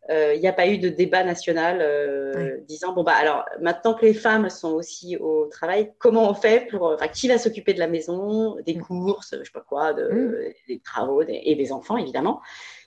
[0.10, 4.06] il n'y a pas eu de débat national euh, disant bon bah alors maintenant que
[4.06, 7.80] les femmes sont aussi au travail, comment on fait pour enfin qui va s'occuper de
[7.80, 8.82] la maison, des mm.
[8.82, 10.54] courses, je sais pas quoi, de, mm.
[10.68, 12.42] des travaux et des enfants évidemment.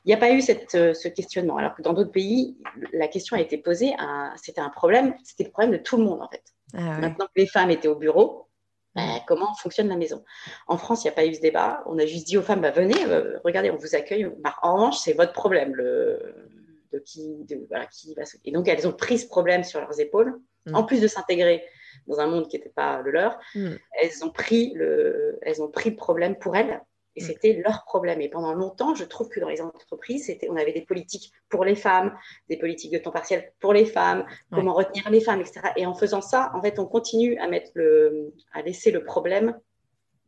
[0.05, 1.57] Il n'y a pas eu cette, ce questionnement.
[1.57, 2.59] Alors que dans d'autres pays,
[2.93, 3.95] la question a été posée,
[4.37, 6.43] c'était un problème, c'était le problème de tout le monde en fait.
[6.77, 8.49] Ah maintenant que les femmes étaient au bureau,
[8.95, 10.25] ben, comment fonctionne la maison?
[10.69, 11.83] En France, il n'y a pas eu ce débat.
[11.87, 14.31] On a juste dit aux femmes, bah, venez, euh, regardez, on vous accueille.
[14.39, 16.49] Bah, en revanche, c'est votre problème, le,
[16.95, 19.99] de qui, de, voilà, qui va Et donc, elles ont pris ce problème sur leurs
[20.01, 20.75] épaules, mm.
[20.75, 21.65] en plus de s'intégrer
[22.07, 23.39] dans un monde qui n'était pas le leur.
[23.55, 23.73] Mm.
[24.01, 26.81] Elles, ont pris le, elles ont pris le problème pour elles
[27.17, 27.27] et mm.
[27.27, 28.21] c'était leur problème.
[28.21, 31.65] Et pendant longtemps, je trouve que dans les entreprises, c'était, on avait des politiques pour
[31.65, 32.17] les femmes,
[32.49, 35.61] des politiques de temps partiel pour les femmes, comment retenir les femmes, etc.
[35.77, 39.59] Et en faisant ça, en fait, on continue à mettre le, à laisser le problème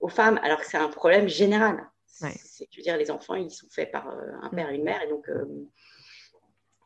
[0.01, 1.89] aux femmes, alors que c'est un problème général.
[2.07, 4.85] C'est, je veux dire, les enfants, ils sont faits par euh, un père et une
[4.85, 5.29] mère, et donc.
[5.29, 5.45] Euh,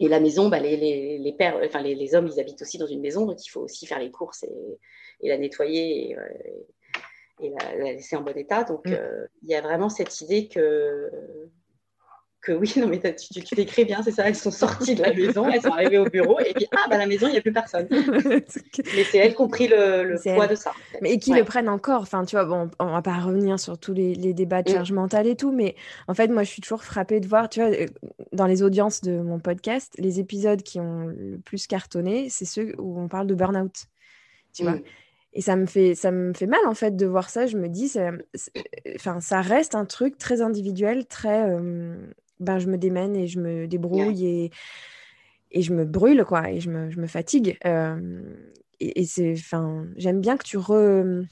[0.01, 2.79] et la maison, bah, les, les, les, pères, enfin les, les, hommes, ils habitent aussi
[2.79, 4.79] dans une maison, donc il faut aussi faire les courses et,
[5.21, 6.11] et la nettoyer.
[6.11, 6.23] Et, euh,
[7.43, 8.65] et la, laisser en bon état.
[8.65, 8.93] Donc, mm.
[8.93, 11.11] euh, il y a vraiment cette idée que
[12.43, 15.13] que oui, non, mais tu, tu décris bien, c'est ça, elles sont sorties de la
[15.13, 17.43] maison, elles sont arrivées au bureau, et puis, ah, bah, la maison, il n'y a
[17.43, 17.87] plus personne.
[17.91, 20.73] mais c'est elles qui ont pris le, poids de ça.
[21.03, 23.79] Mais et qui le prennent encore, enfin, tu vois, bon, on va pas revenir sur
[23.79, 24.75] tous les, débats de mm.
[24.75, 25.77] charge mentale et tout, mais
[26.09, 27.87] en fait, moi, je suis toujours frappée de voir, tu vois, euh,
[28.33, 32.75] dans les audiences de mon podcast, les épisodes qui ont le plus cartonné, c'est ceux
[32.81, 33.87] où on parle de burn-out,
[34.53, 34.77] tu vois.
[34.77, 34.83] Mm.
[35.33, 37.47] Et ça me, fait, ça me fait mal, en fait, de voir ça.
[37.47, 37.93] Je me dis,
[38.97, 41.49] enfin, ça reste un truc très individuel, très...
[41.49, 41.95] Euh,
[42.41, 44.51] ben, je me démène et je me débrouille et,
[45.53, 47.59] et je me brûle, quoi, et je me, je me fatigue.
[47.65, 48.23] Euh,
[48.81, 51.25] et, c'est, enfin, j'aime bien que tu re,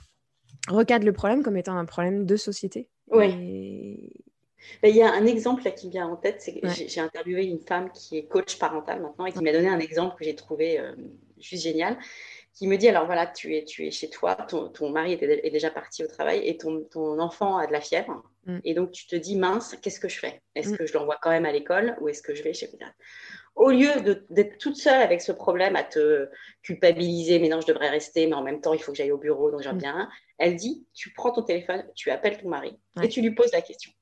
[0.69, 2.89] recadres le problème comme étant un problème de société.
[3.11, 3.29] Oui.
[3.29, 3.97] Ben,
[4.83, 7.44] il y a un exemple là qui me vient en tête, c'est que j'ai interviewé
[7.44, 10.35] une femme qui est coach parental maintenant et qui m'a donné un exemple que j'ai
[10.35, 10.94] trouvé euh,
[11.38, 11.99] juste génial
[12.59, 15.51] qui me dit alors voilà, tu es, tu es chez toi, ton, ton mari est,
[15.51, 18.21] déjà parti au travail et ton, ton enfant a de la fièvre.
[18.47, 18.59] Mm.
[18.64, 20.42] Et donc tu te dis mince, qu'est-ce que je fais?
[20.57, 20.77] Est-ce mm.
[20.77, 22.97] que je l'envoie quand même à l'école ou est-ce que je vais chez pédiatre
[23.55, 23.90] Au lieu
[24.29, 26.29] d'être toute seule avec ce problème à te
[26.62, 29.18] culpabiliser, mais non, je devrais rester, mais en même temps, il faut que j'aille au
[29.18, 29.79] bureau, donc j'en mm.
[29.79, 33.53] bien elle dit tu prends ton téléphone, tu appelles ton mari et tu lui poses
[33.53, 33.92] la question.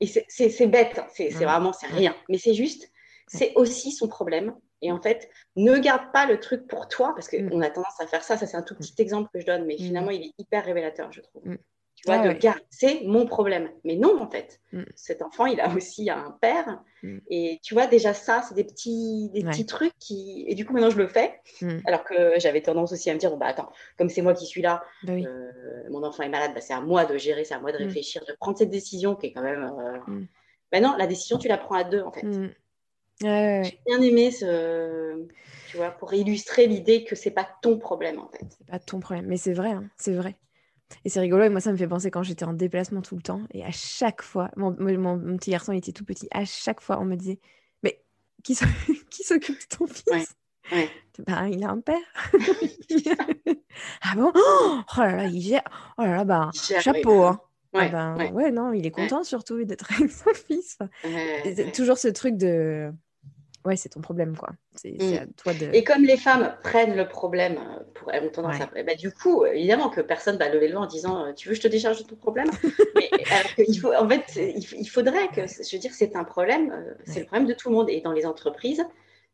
[0.00, 2.90] Et c'est bête, hein, c'est vraiment, c'est rien, mais c'est juste,
[3.28, 7.28] c'est aussi son problème et en fait, ne garde pas le truc pour toi, parce
[7.28, 7.62] qu'on mm.
[7.62, 8.36] a tendance à faire ça.
[8.36, 9.78] Ça, c'est un tout petit exemple que je donne, mais mm.
[9.78, 11.46] finalement, il est hyper révélateur, je trouve.
[11.46, 11.58] Mm.
[12.02, 13.68] Tu vois, de garder, c'est mon problème.
[13.84, 14.60] Mais non, en fait,
[14.94, 16.82] cet enfant, il a aussi un père.
[17.28, 20.44] Et tu vois, déjà ça, c'est des petits, des petits trucs qui.
[20.48, 21.40] Et du coup, maintenant, je le fais.
[21.86, 24.46] Alors que j'avais tendance aussi à me dire, bon, bah attends, comme c'est moi qui
[24.46, 25.50] suis là, bah euh,
[25.90, 28.24] mon enfant est malade, bah, c'est à moi de gérer, c'est à moi de réfléchir,
[28.26, 29.64] de prendre cette décision qui est quand même.
[29.64, 30.20] Euh...
[30.72, 32.26] Bah non, la décision, tu la prends à deux, en fait.
[33.22, 35.26] J'ai bien aimé ce,
[35.68, 38.46] tu vois, pour illustrer l'idée que c'est pas ton problème en fait.
[38.56, 40.36] C'est pas ton problème, mais c'est vrai, hein, c'est vrai.
[41.04, 43.22] Et c'est rigolo, et moi ça me fait penser quand j'étais en déplacement tout le
[43.22, 46.80] temps, et à chaque fois, mon, mon, petit garçon il était tout petit, à chaque
[46.80, 47.38] fois on me disait,
[47.82, 48.02] mais
[48.42, 50.34] qui s'occupe de ton fils
[51.26, 51.98] Ben, il a un père.
[54.02, 54.32] ah bon?
[54.34, 55.64] Oh, là là, il gère.
[55.98, 57.24] Oh là là, bah, chapeau.
[57.24, 57.40] Hein.
[57.72, 60.78] Ah ben, ouais, non, il est content surtout d'être avec son fils.
[61.74, 62.92] toujours ce truc de
[63.64, 64.50] ouais, c'est ton problème, quoi.
[64.74, 65.22] C'est mm.
[65.22, 65.70] à toi de...
[65.72, 69.44] Et comme les femmes prennent le problème euh, pour elles ont tendance bah, du coup,
[69.44, 71.98] évidemment que personne va lever le vent en disant euh, tu veux je te décharge
[71.98, 72.50] de ton problème?
[72.96, 73.10] Mais
[73.68, 77.20] il faut, en fait, il faudrait que, je veux dire, c'est un problème, euh, c'est
[77.20, 77.90] le problème de tout le monde.
[77.90, 78.84] Et dans les entreprises,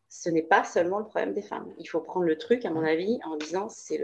[0.09, 1.73] ce n'est pas seulement le problème des femmes.
[1.79, 4.01] Il faut prendre le truc, à mon avis, en disant c'est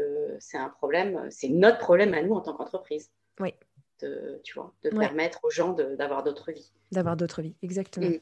[0.54, 3.10] un problème, c'est notre problème à nous en tant qu'entreprise.
[3.40, 3.54] Oui.
[4.00, 6.72] De, tu vois, de permettre aux gens d'avoir d'autres vies.
[6.90, 8.08] D'avoir d'autres vies, exactement.
[8.08, 8.18] Mm.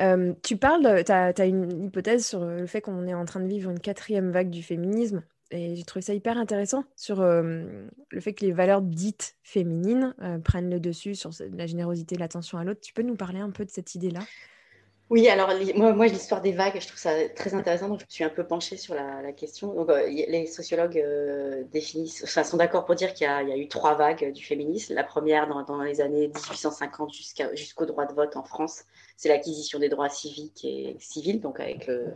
[0.00, 3.46] Euh, tu parles, tu as, une hypothèse sur le fait qu'on est en train de
[3.46, 5.22] vivre une quatrième vague du féminisme.
[5.50, 10.14] Et j'ai trouvé ça hyper intéressant sur euh, le fait que les valeurs dites féminines
[10.22, 12.80] euh, prennent le dessus sur la générosité, l'attention à l'autre.
[12.80, 14.20] Tu peux nous parler un peu de cette idée-là?
[15.14, 18.10] Oui, alors moi, moi l'histoire des vagues, je trouve ça très intéressant, donc je me
[18.10, 19.72] suis un peu penchée sur la, question.
[19.72, 21.00] Donc, les sociologues
[21.70, 24.92] définissent, enfin, sont d'accord pour dire qu'il y, a eu trois vagues du féminisme.
[24.92, 27.12] La première dans, les années 1850
[27.52, 31.86] jusqu'au droit de vote en France, c'est l'acquisition des droits civiques et civils, donc avec
[31.86, 32.12] le,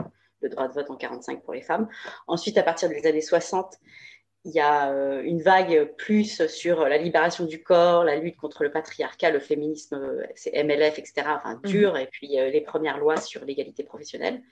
[0.51, 1.89] droit de vote en 45 pour les femmes.
[2.27, 3.79] Ensuite, à partir des années 60,
[4.49, 8.65] il y a euh, une vague plus sur la libération du corps, la lutte contre
[8.65, 10.01] le patriarcat, le féminisme,
[10.35, 11.71] c'est MLF, etc., enfin mhm.
[11.71, 14.43] dur, et puis euh, les premières lois sur l'égalité professionnelle.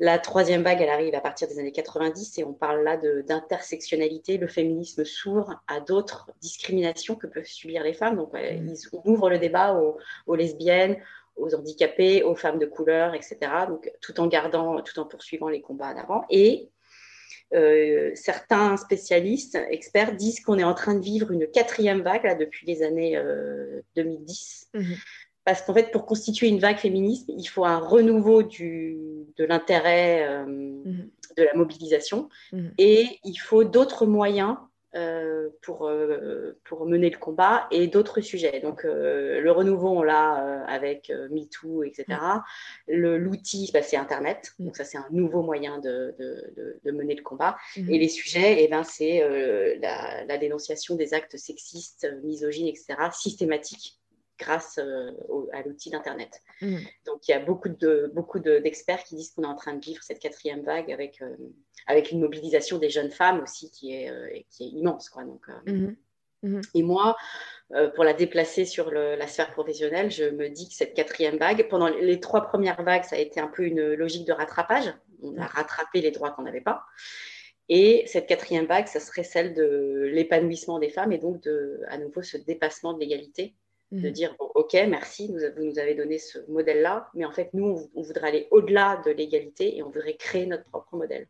[0.00, 4.36] La troisième vague, elle arrive à partir des années 90 et on parle là d'intersectionnalité.
[4.36, 8.16] Le féminisme s'ouvre à d'autres discriminations que peuvent subir les femmes.
[8.16, 8.68] Donc, mhm.
[8.68, 10.98] ils ouvrent le débat aux, aux lesbiennes,
[11.36, 13.38] aux handicapés, aux femmes de couleur, etc.
[13.66, 16.24] Donc, tout en gardant, tout en poursuivant les combats d'avant.
[16.28, 16.68] Et
[17.54, 22.34] euh, certains spécialistes, experts, disent qu'on est en train de vivre une quatrième vague là,
[22.34, 23.20] depuis les années
[23.96, 24.68] 2010.
[24.74, 24.96] Euh, mhm.
[25.44, 28.98] Parce qu'en fait, pour constituer une vague féministe, il faut un renouveau du,
[29.38, 31.10] de l'intérêt, euh, mhm.
[31.38, 32.72] de la mobilisation, mhm.
[32.76, 34.56] et il faut d'autres moyens
[35.62, 38.60] pour, euh, pour mener le combat et d'autres sujets.
[38.60, 42.06] Donc, euh, le renouveau, on l'a avec MeToo, etc.
[42.88, 44.52] L'outil, bah, c'est Internet.
[44.58, 44.64] Mm.
[44.64, 47.56] Donc, ça, c'est un nouveau moyen de, de, de, mener le combat.
[47.76, 47.90] Mm.
[47.90, 49.20] Et les sujets, eh ben, c'est
[49.80, 53.98] la, la, dénonciation des actes sexistes, misogynes, etc., systématiques
[54.38, 56.42] grâce à l'outil d'Internet.
[56.60, 56.76] Mm.
[57.06, 59.84] Donc, il y a beaucoup de beaucoup d'experts qui disent qu'on est en train de
[59.84, 61.20] vivre cette quatrième vague avec
[61.88, 65.08] avec une mobilisation des jeunes femmes aussi qui est, euh, qui est immense.
[65.08, 65.24] Quoi.
[65.24, 65.96] Donc, euh, mhm.
[66.42, 66.60] Mhm.
[66.74, 67.16] Et moi,
[67.72, 71.68] euh, pour la déplacer sur la sphère professionnelle, je me dis que cette quatrième vague,
[71.68, 74.94] pendant les trois premières vagues, ça a été un peu une logique de rattrapage.
[75.22, 76.84] On a rattrapé les droits qu'on n'avait pas.
[77.68, 81.98] Et cette quatrième vague, ça serait celle de l'épanouissement des femmes et donc de, à
[81.98, 83.54] nouveau, ce dépassement de l'égalité.
[83.90, 84.12] De mhm.
[84.12, 87.88] dire, bon, ok, merci, nous, vous nous avez donné ce modèle-là, mais en fait, nous,
[87.94, 91.26] on, voudrait aller au-delà de l'égalité et on voudrait créer notre propre modèle.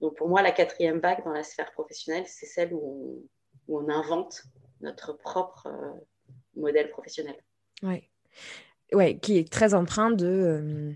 [0.00, 3.24] Donc pour moi, la quatrième vague dans la sphère professionnelle, c'est celle où
[3.68, 4.42] on, invente
[4.80, 5.92] notre propre euh,
[6.56, 7.36] modèle professionnel.
[7.84, 8.02] Oui,
[8.92, 10.92] ouais, qui est très empreint de, euh,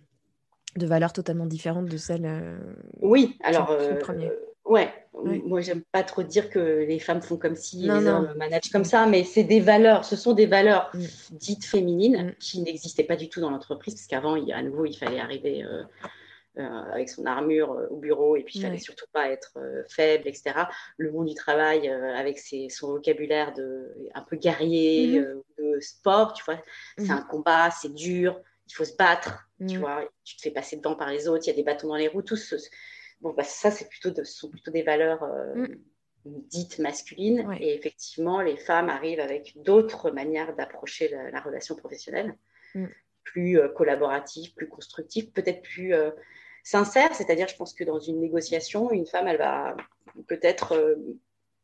[0.75, 2.27] de valeurs totalement différentes de celles.
[2.27, 2.59] Euh,
[3.01, 3.79] oui, alors.
[4.01, 4.33] Premier.
[4.67, 8.71] Ouais, moi j'aime pas trop dire que les femmes font comme si, les hommes managent
[8.71, 11.05] comme ça, mais c'est des valeurs, ce sont des valeurs mm.
[11.33, 12.35] dites féminines mm.
[12.41, 15.83] qui n'existaient pas du tout dans l'entreprise, parce qu'avant, à nouveau, il fallait arriver euh,
[16.59, 19.57] euh, avec son armure euh, au bureau et puis il fallait surtout pas être
[19.89, 20.65] faible, etc.
[20.97, 25.43] Le monde du travail avec son vocabulaire de, un peu guerrier, mm-hmm.
[25.59, 26.61] de sport, tu vois,
[26.99, 27.13] c'est mm-hmm.
[27.13, 29.81] un combat, c'est dur, il faut se battre, tu mm.
[29.81, 31.97] vois, tu te fais passer devant par les autres, il y a des bâtons dans
[31.97, 32.57] les roues, tout ce
[33.21, 35.77] Bon, bah, ça, c'est plutôt de, ce sont plutôt des valeurs euh, mm.
[36.25, 37.57] dites masculines.
[37.61, 42.37] Et effectivement, les femmes arrivent avec d'autres manières d'approcher la, relation professionnelle,
[42.75, 42.87] mm.
[43.25, 46.11] plus euh, collaborative, plus constructive, peut-être plus euh,
[46.63, 47.15] sincère.
[47.15, 49.77] C'est-à-dire, je pense que dans une négociation, une femme, elle va
[50.29, 50.97] peut-être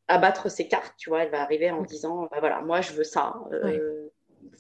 [0.08, 1.24] abattre ses cartes, tu vois.
[1.24, 1.86] Elle va arriver en mm.
[1.86, 3.34] disant, bah, voilà, moi, je veux ça.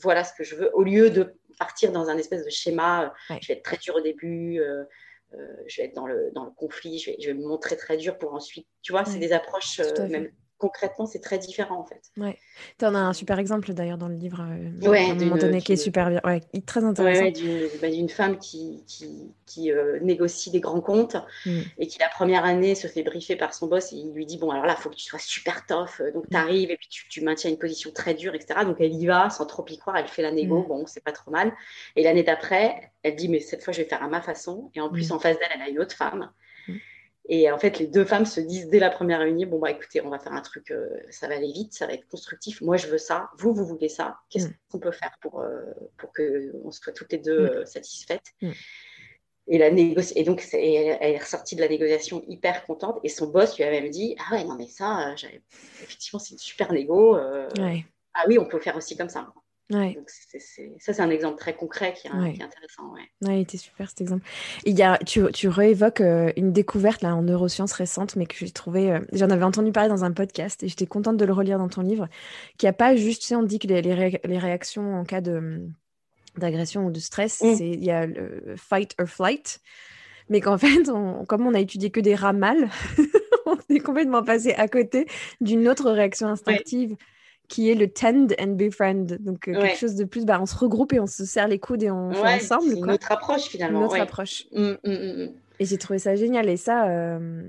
[0.00, 3.48] Voilà ce que je veux, au lieu de partir dans un espèce de schéma, je
[3.48, 4.84] vais être très dur au début, euh,
[5.66, 7.96] je vais être dans le, dans le conflit, je vais, je vais, me montrer très
[7.96, 10.30] dur pour ensuite, tu vois, c'est des approches, euh, même
[10.62, 12.12] concrètement, c'est très différent en fait.
[12.16, 12.38] Ouais.
[12.78, 15.36] Tu en as un super exemple d'ailleurs dans le livre, euh, ouais, à un moment
[15.36, 17.24] donné, qui est super bien, ouais, très intéressant.
[17.24, 21.60] Ouais, bah, d'une femme qui, qui, qui euh, négocie des grands comptes mm.
[21.78, 24.38] et qui la première année se fait briefer par son boss et il lui dit
[24.38, 26.30] Bon, alors là, il faut que tu sois super tough, euh, donc mm.
[26.30, 28.60] tu arrives et puis tu, tu, maintiens une position très dure, etc.
[28.64, 30.68] Donc elle y va sans trop y croire, elle fait la négo, mm.
[30.68, 31.52] bon, c'est pas trop mal.
[31.96, 34.70] Et l'année d'après, elle dit Mais cette fois, je vais faire à ma façon.
[34.76, 36.30] Et en plus, en face d'elle, elle a une autre femme
[37.28, 40.00] et en fait, les deux femmes se disent dès la première réunion, bon, bah écoutez,
[40.00, 42.60] on va faire un truc, euh, ça va aller vite, ça va être constructif.
[42.60, 43.30] Moi, je veux ça.
[43.38, 44.18] Vous, vous voulez ça.
[44.28, 44.54] Qu'est-ce mm.
[44.70, 45.62] qu'on peut faire pour, euh,
[45.98, 47.50] pour qu'on soit toutes les deux mm.
[47.50, 48.50] euh, satisfaites mm.
[49.48, 50.12] Et, la négoci...
[50.16, 50.60] et donc, elle
[51.00, 53.00] est ressortie de la négociation hyper contente.
[53.02, 55.14] Et son boss lui a même dit Ah ouais, non, mais ça,
[55.82, 57.16] effectivement, c'est une super négo.
[58.14, 59.32] Ah oui, on peut faire aussi comme ça.
[59.72, 59.98] Ouais.
[60.06, 62.92] ça, c'est un exemple très concret qui, est intéressant.
[62.92, 63.36] Ouais.
[63.36, 64.26] il était super cet exemple.
[64.64, 68.34] Il y a, tu, tu réévoques euh, une découverte là, en neurosciences récente, mais que
[68.36, 68.92] j'ai trouvé.
[68.92, 71.68] Euh, j'en avais entendu parler dans un podcast et j'étais contente de le relire dans
[71.68, 72.08] ton livre.
[72.58, 75.22] Qui a pas juste, tu sais, on dit que les, les, réactions en cas
[76.36, 77.56] d'agression ou de stress, mm.
[77.56, 79.60] c'est il y a le fight or flight,
[80.28, 80.84] mais qu'en fait,
[81.28, 82.68] comme on a étudié que des rats mâles,
[83.46, 85.06] on est complètement passé à côté
[85.40, 86.96] d'une autre réaction instinctive
[87.48, 89.16] qui est le tend and befriend.
[89.20, 91.58] Donc, euh, quelque chose de plus, bah, on se regroupe et on se serre les
[91.58, 92.70] coudes et on fait ensemble.
[92.74, 93.80] C'est notre approche finalement.
[93.80, 94.46] Notre approche.
[94.52, 95.28] Mmh, mmh, mmh,
[95.58, 96.48] et j'ai trouvé ça génial.
[96.48, 97.42] Et ça, euh,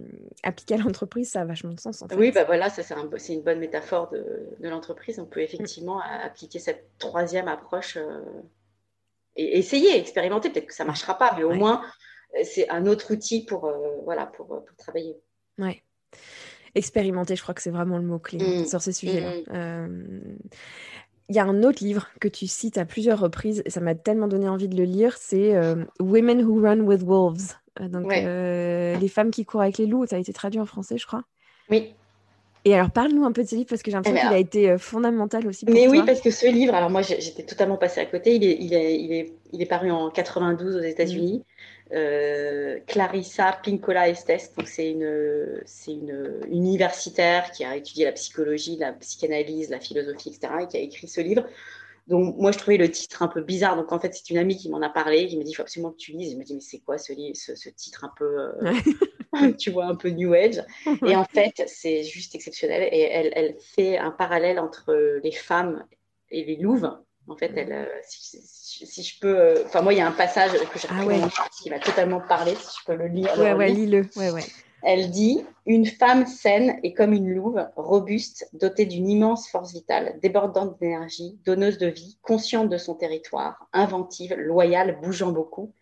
[0.43, 2.01] appliquer à l'entreprise, ça a vachement de sens.
[2.01, 2.15] En fait.
[2.15, 4.25] Oui, bah voilà, ça c'est un, une bonne métaphore de,
[4.59, 5.19] de l'entreprise.
[5.19, 8.21] On peut effectivement appliquer cette troisième approche euh,
[9.35, 10.49] et essayer, expérimenter.
[10.49, 11.81] Peut-être que ça ne marchera pas, mais au moins,
[12.43, 13.71] c'est un autre outil pour,
[14.03, 15.17] voilà, pour, pour travailler.
[15.57, 15.81] Ouais
[16.75, 18.65] expérimenter, je crois que c'est vraiment le mot-clé mm.
[18.65, 19.31] sur ces sujets-là.
[19.31, 19.43] Mm.
[19.53, 20.19] Euh,
[21.29, 23.95] il y a un autre livre que tu cites à plusieurs reprises, et ça m'a
[23.95, 27.55] tellement donné envie de le lire, c'est euh, Women Who Run with Wolves.
[27.79, 30.97] Euh, donc, Les femmes qui courent avec les loups, ça a été traduit en français,
[30.97, 31.23] je crois.
[31.69, 31.93] Oui.
[32.65, 34.39] Et alors, parle-nous un peu de ce livre parce que j'ai l'impression eh qu'il a
[34.39, 35.65] été fondamental aussi.
[35.65, 38.35] Pour mais oui, parce que ce livre, alors moi j'étais totalement passée à côté.
[38.35, 41.43] Il est, il est, il est, il est paru en 92 aux États-Unis.
[41.91, 44.53] Euh, Clarissa Pinkola Estes.
[44.57, 50.29] Donc c'est une, c'est une universitaire qui a étudié la psychologie, la psychanalyse, la philosophie,
[50.29, 50.53] etc.
[50.61, 51.45] et qui a écrit ce livre.
[52.07, 53.75] Donc moi je trouvais le titre un peu bizarre.
[53.75, 55.61] Donc en fait c'est une amie qui m'en a parlé, qui m'a dit il faut
[55.61, 56.33] absolument que tu lises.
[56.33, 59.85] Je me dit mais c'est quoi ce, ce, ce, titre un peu, euh, tu vois,
[59.85, 60.63] un peu New Age?
[61.05, 62.89] Et en fait c'est juste exceptionnel.
[62.91, 65.85] Et elle, elle fait un parallèle entre les femmes
[66.29, 66.91] et les louves.
[67.27, 69.39] En fait, elle, euh, si, je peux.
[69.39, 71.05] Euh, enfin, moi, il y a un passage que j'ai ah
[71.61, 73.31] qui m'a totalement parlé, si je peux le lire.
[73.39, 74.05] Ouais, ouais, lis-le.
[74.17, 74.43] Ouais, ouais.
[74.83, 80.19] Elle dit Une femme saine est comme une louve, robuste, dotée d'une immense force vitale,
[80.21, 85.73] débordante d'énergie, donneuse de vie, consciente de son territoire, inventive, loyale, bougeant beaucoup.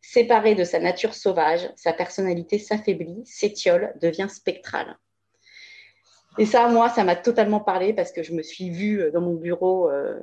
[0.00, 4.96] Séparée de sa nature sauvage, sa personnalité s'affaiblit, s'étiole, devient spectrale.
[6.38, 9.20] Et ça, moi, ça m'a totalement parlé parce que je me suis vue euh, dans
[9.20, 10.18] mon bureau euh,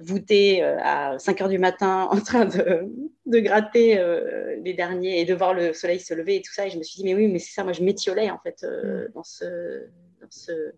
[0.00, 2.88] voûtée euh, à 5 heures du matin en train de,
[3.26, 6.66] de gratter euh, les derniers et de voir le soleil se lever et tout ça.
[6.66, 8.64] Et je me suis dit, mais oui, mais c'est ça, moi, je m'étiolais en fait
[8.64, 9.12] euh, mm.
[9.12, 9.86] dans, ce,
[10.20, 10.72] dans, ce,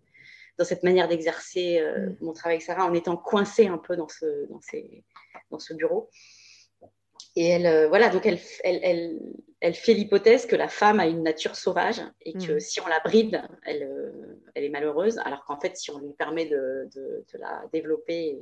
[0.57, 2.25] dans cette manière d'exercer mm.
[2.25, 5.03] mon travail avec Sarah en étant coincée un peu dans ce, dans ces,
[5.49, 6.09] dans ce bureau.
[7.35, 9.19] Et elle, euh, voilà, donc elle, elle, elle,
[9.59, 12.59] elle fait l'hypothèse que la femme a une nature sauvage et que mm.
[12.59, 16.13] si on la bride, elle, euh, elle est malheureuse, alors qu'en fait, si on lui
[16.13, 18.39] permet de, de, la développer,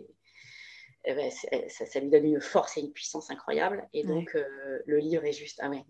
[1.05, 1.31] eh ben,
[1.69, 3.87] ça, lui donne une force et une puissance incroyable.
[3.93, 4.37] Et donc,
[4.85, 5.59] le livre est juste.
[5.63, 5.83] Ah ouais,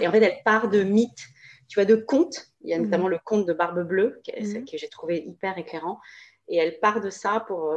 [0.00, 1.28] Et en fait, elle part de mythes,
[1.68, 2.52] tu vois, de contes.
[2.60, 6.00] Il y a notamment le conte de Barbe Bleue, que, que j'ai trouvé hyper éclairant.
[6.48, 7.72] Et elle part de ça pour,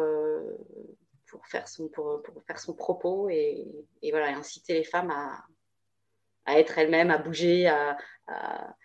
[1.36, 3.68] pour, faire, son, pour, pour, faire son propos et,
[4.02, 5.44] et voilà, inciter les femmes à,
[6.46, 8.76] à être elles-mêmes, à bouger, à, à,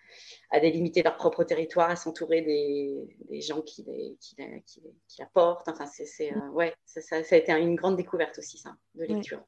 [0.51, 4.36] à, délimiter leur propre territoire, à s'entourer des, des, gens qui, les, qui,
[4.66, 5.68] qui, qui la portent.
[5.68, 9.42] Enfin, c'est, euh, ouais, ça, ça, a été une grande découverte aussi, ça, de lecture.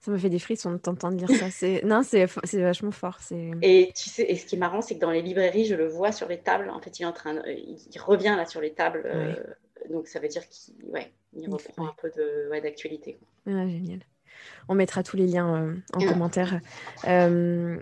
[0.00, 1.50] Ça me fait des frissons de t'entendre dire ça.
[1.50, 1.82] C'est...
[1.84, 3.18] Non, c'est, vachement fort.
[3.20, 3.50] C'est...
[3.62, 5.86] Et tu sais, et ce qui est marrant, c'est que dans les librairies, je le
[5.86, 6.70] vois sur les tables.
[6.70, 9.02] En fait, il est en train, il revient là sur les tables.
[9.04, 9.34] Euh,
[9.90, 13.18] donc ça veut dire qu'il ouais, il reprend un peu de, ouais, d'actualité.
[13.46, 14.00] Ah, génial.
[14.68, 16.60] On mettra tous les liens euh, en commentaire.
[17.06, 17.76] Euh,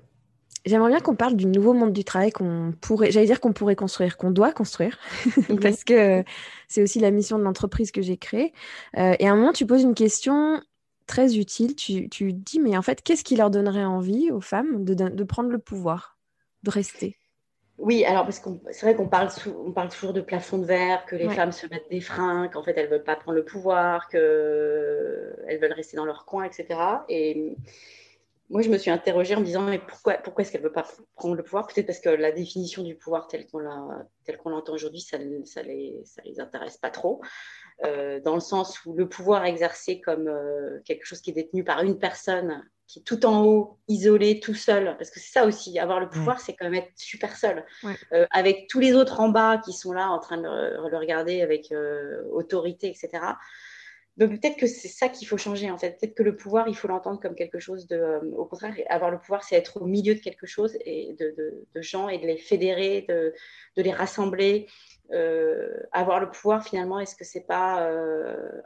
[0.65, 3.77] j'aimerais bien qu'on parle du nouveau monde du travail qu'on pourrait, j'allais dire qu'on pourrait
[3.77, 4.99] construire, qu'on doit construire,
[5.49, 5.59] mhm.
[5.61, 6.25] parce que
[6.69, 8.53] c'est aussi la mission de l'entreprise que j'ai créée.
[8.97, 10.61] Euh, et à un moment, tu poses une question
[11.07, 11.75] très utile.
[11.77, 15.25] Tu, tu dis, mais en fait, qu'est-ce qui leur donnerait envie aux femmes de, de
[15.25, 16.19] prendre le pouvoir,
[16.63, 17.17] de rester?
[17.79, 19.29] Oui, alors parce que c'est vrai qu'on parle,
[19.67, 22.63] on parle toujours de plafond de verre, que les femmes se mettent des freins, qu'en
[22.63, 26.67] fait elles veulent pas prendre le pouvoir, qu'elles veulent rester dans leur coin, etc.
[27.09, 27.57] Et
[28.51, 30.75] moi, je me suis interrogée en me disant mais pourquoi, pourquoi est-ce qu'elles ne veulent
[30.75, 31.67] pas prendre le pouvoir?
[31.67, 36.01] Peut-être parce que la définition du pouvoir telle qu'on l'entend aujourd'hui, ça ne ça les,
[36.05, 37.23] ça les intéresse pas trop.
[37.85, 41.65] Euh, dans le sens où le pouvoir exercé comme euh, quelque chose qui est détenu
[41.65, 45.47] par une personne qui est tout en haut, isolé, tout seul, parce que c'est ça
[45.47, 47.65] aussi, avoir le pouvoir, c'est quand même être super seul,
[48.13, 51.41] euh, avec tous les autres en bas qui sont là en train de le regarder
[51.41, 53.25] avec euh, autorité, etc.
[54.17, 55.99] Donc peut-être que c'est ça qu'il faut changer en fait.
[55.99, 57.97] Peut-être que le pouvoir, il faut l'entendre comme quelque chose de.
[57.97, 61.35] Euh, au contraire, avoir le pouvoir, c'est être au milieu de quelque chose et de,
[61.75, 63.35] de, gens et de les fédérer, de,
[63.77, 64.69] de les rassembler.
[65.91, 67.91] avoir le pouvoir finalement, est-ce que c'est pas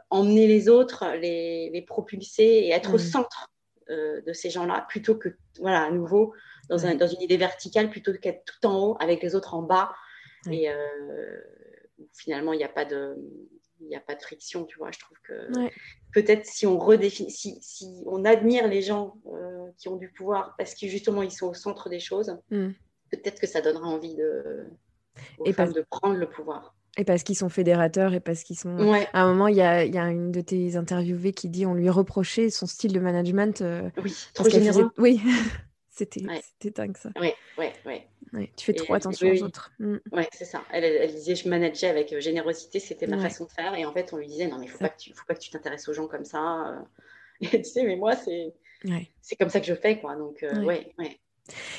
[0.09, 3.49] emmener les autres, les, les propulser et être au centre
[3.89, 5.29] euh, de ces gens-là, plutôt que,
[5.59, 6.33] voilà, à nouveau,
[6.69, 9.61] dans, un, dans une idée verticale, plutôt qu'être tout en haut avec les autres en
[9.61, 9.93] bas.
[10.49, 11.39] Et euh,
[12.13, 13.17] finalement, il n'y a pas de
[13.81, 14.91] il n'y a pas de friction, tu vois.
[14.91, 15.49] Je trouve que
[16.13, 20.55] peut-être si on redéfinit, si, si, on admire les gens euh, qui ont du pouvoir
[20.57, 22.71] parce que justement ils sont au centre des choses, mm.
[23.09, 24.65] peut-être que ça donnera envie de,
[25.37, 26.75] aux femmes de prendre le pouvoir.
[26.97, 28.77] Et parce qu'ils sont fédérateurs et parce qu'ils sont.
[29.13, 31.73] À un moment, il y a, y a, une de tes interviewées qui dit on
[31.73, 33.61] lui reprochait son style de management.
[33.61, 34.89] Euh, oui, trop généreux.
[34.97, 35.21] Oui,
[35.89, 36.21] c'était
[36.71, 37.09] dingue ça.
[37.19, 38.49] Oui, oui, oui.
[38.55, 39.71] tu fais trop attention aux autres.
[39.79, 39.97] Mm.
[40.11, 40.63] Oui, c'est ça.
[40.71, 43.75] Elle, elle, disait je manageais avec euh, générosité, c'était ma façon de faire.
[43.75, 45.87] Et en fait, on lui disait non, mais il ne faut, pas que tu, t'intéresses
[45.87, 46.67] aux gens comme ça.
[46.67, 46.79] Euh.
[47.41, 48.53] Et tu sais, mais moi, c'est
[49.21, 49.99] c'est comme ça que je fais.
[49.99, 50.15] quoi.
[50.15, 50.93] Donc, oui, ouais.
[50.97, 51.19] ouais.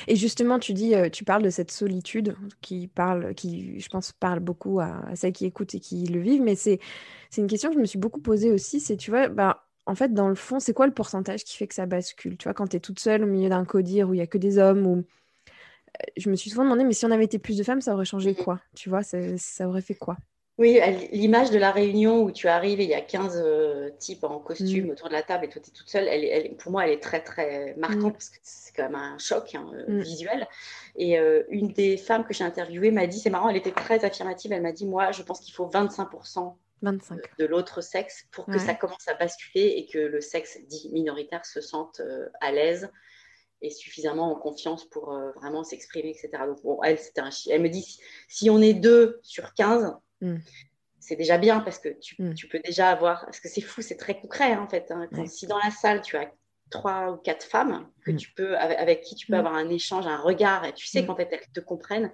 [0.07, 4.11] Et justement, tu dis, euh, tu parles de cette solitude qui parle, qui, je pense,
[4.11, 6.41] parle beaucoup à, celles qui écoutent et qui le vivent.
[6.41, 6.79] Mais c'est,
[7.29, 8.79] c'est une question que je me suis beaucoup posée aussi.
[8.79, 11.67] C'est, tu vois, bah, en fait, dans le fond, c'est quoi le pourcentage qui fait
[11.67, 12.37] que ça bascule?
[12.37, 14.27] Tu vois, quand tu es toute seule au milieu d'un codir où il y a
[14.27, 17.39] que des hommes, ou euh, je me suis souvent demandé, mais si on avait été
[17.39, 18.59] plus de femmes, ça aurait changé quoi?
[18.75, 20.17] Tu vois, ça, ça aurait fait quoi?
[20.61, 20.79] Oui,
[21.11, 24.37] l'image de la réunion où tu arrives et il y a 15 euh, types en
[24.37, 24.89] costume mm.
[24.91, 27.01] autour de la table et toi tu es toute seule, elle, pour moi elle est
[27.01, 28.13] très très marquante mm.
[28.13, 30.01] parce que c'est quand même un choc hein, euh, mm.
[30.01, 30.47] visuel.
[30.97, 34.05] Et euh, une des femmes que j'ai interviewées m'a dit, c'est marrant, elle était très
[34.05, 36.53] affirmative, elle m'a dit, moi je pense qu'il faut 25%.
[36.83, 37.19] 25.
[37.37, 41.45] de l'autre sexe pour que ça commence à basculer et que le sexe dit minoritaire
[41.45, 42.01] se sente
[42.39, 42.89] à l'aise
[43.61, 46.43] et suffisamment en confiance pour vraiment s'exprimer, etc.
[46.47, 49.95] Donc, bon, elle, c'était un Elle me dit, si, si, on est deux sur 15,
[50.21, 50.37] Mm.
[50.99, 52.33] C'est déjà bien parce que mm.
[52.35, 53.25] tu, peux déjà avoir.
[53.25, 54.91] Parce que c'est fou, c'est très concret en fait.
[54.91, 55.07] Hein.
[55.25, 56.31] Si dans la salle tu as
[56.71, 58.15] trois ou quatre femmes que mm.
[58.15, 61.15] tu peux, avec, qui tu peux avoir un échange, un regard, et tu sais qu'en
[61.15, 62.11] fait elles te comprennent,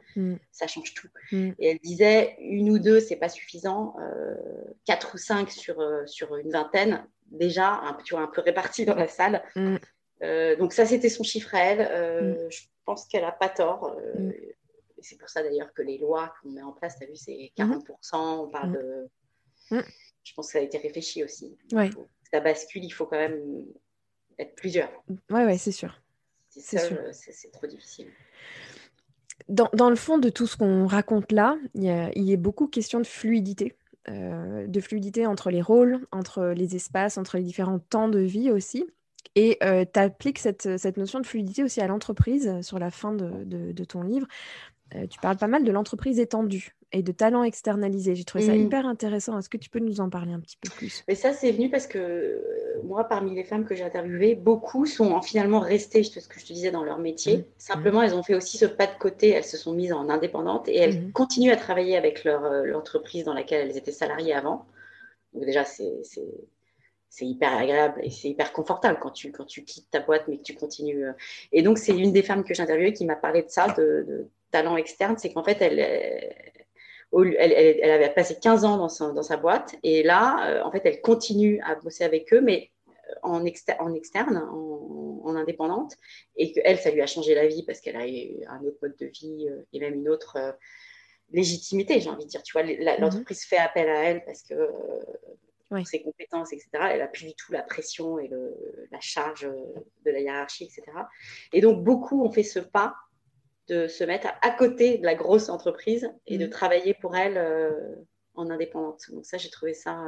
[0.51, 1.07] ça change tout.
[1.31, 4.35] Et elle disait une ou deux, c'est pas suffisant, euh,
[4.85, 8.85] quatre ou cinq sur, euh, sur une vingtaine, déjà un, tu vois, un peu répartis
[8.85, 9.43] dans la salle.
[10.23, 12.47] Euh, donc ça, c'était son chiffre à elle.
[12.49, 13.95] Je pense qu'elle a pas tort
[15.01, 17.51] c'est pour ça d'ailleurs que les lois qu'on met en place, tu as vu, c'est
[17.57, 17.89] 40%, mhm.
[18.13, 18.75] on parle mhm.
[18.75, 19.09] de...
[19.71, 19.83] Mhm.
[20.23, 21.57] Je pense que ça a été réfléchi aussi.
[21.71, 21.89] Ouais.
[22.31, 23.65] ça bascule, il faut quand même
[24.37, 24.91] être plusieurs.
[25.29, 26.01] Oui, ouais, c'est sûr.
[26.49, 26.79] C'est
[27.11, 28.07] c'est trop difficile.
[29.47, 32.33] Dans, dans, le fond de tout ce qu'on raconte là, il y, a, il y
[32.33, 33.77] a beaucoup question de fluidité.
[34.09, 38.51] Euh, de fluidité entre les rôles, entre les espaces, entre les différents temps de vie
[38.51, 38.85] aussi.
[39.35, 43.11] Et euh, tu appliques cette, cette, notion de fluidité aussi à l'entreprise sur la fin
[43.11, 44.25] de, de, de, ton livre.
[44.95, 48.15] Euh, tu parles pas mal de l'entreprise étendue et de talent externalisé.
[48.15, 48.65] J'ai trouvé ça mm.
[48.65, 49.37] hyper intéressant.
[49.37, 51.03] Est-ce que tu peux nous en parler un petit peu plus?
[51.07, 54.85] Mais ça, c'est venu parce que euh, moi, parmi les femmes que j'ai interviewées, beaucoup
[54.85, 57.37] sont finalement restées, ce que je te disais, dans leur métier.
[57.37, 57.43] Mm.
[57.57, 59.29] Simplement, elles ont fait aussi ce pas de côté.
[59.29, 61.11] Elles se sont mises en indépendante et elles mm.
[61.11, 64.65] continuent à travailler avec leur, euh, l'entreprise dans laquelle elles étaient salariées avant.
[65.33, 66.01] Donc déjà, c'est
[67.09, 70.37] c'est hyper agréable et c'est hyper confortable quand tu, quand tu quittes ta boîte mais
[70.37, 71.05] que tu continues.
[71.51, 74.27] Et donc, c'est une des femmes que j'ai interviewées qui m'a parlé de ça, de,
[74.51, 75.17] talent externe.
[75.17, 79.75] C'est qu'en fait, elle, elle, elle, avait passé 15 ans dans sa, dans sa boîte
[79.83, 82.71] et là, en fait, elle continue à bosser avec eux, mais
[83.23, 85.95] en, en externe, en, indépendante,
[86.35, 88.95] et qu'elle, ça lui a changé la vie parce qu'elle a eu un autre mode
[88.97, 90.51] de vie euh, et même une autre euh,
[91.31, 92.41] légitimité, j'ai envie de dire.
[92.43, 92.99] Tu vois, mhm.
[92.99, 94.55] l'entreprise fait appel à elle parce que
[95.69, 96.69] pour ses compétences, etc.
[96.91, 98.29] Elle n'a plus du tout la pression et
[98.89, 99.41] la charge
[100.05, 100.83] de la hiérarchie, etc.
[101.51, 102.95] Et donc, beaucoup ont fait ce pas
[103.67, 106.51] de se mettre à, côté de la grosse entreprise et de mhm.
[106.51, 107.95] travailler pour elle euh,
[108.35, 109.01] en indépendante.
[109.11, 110.03] Donc ça, j'ai trouvé ça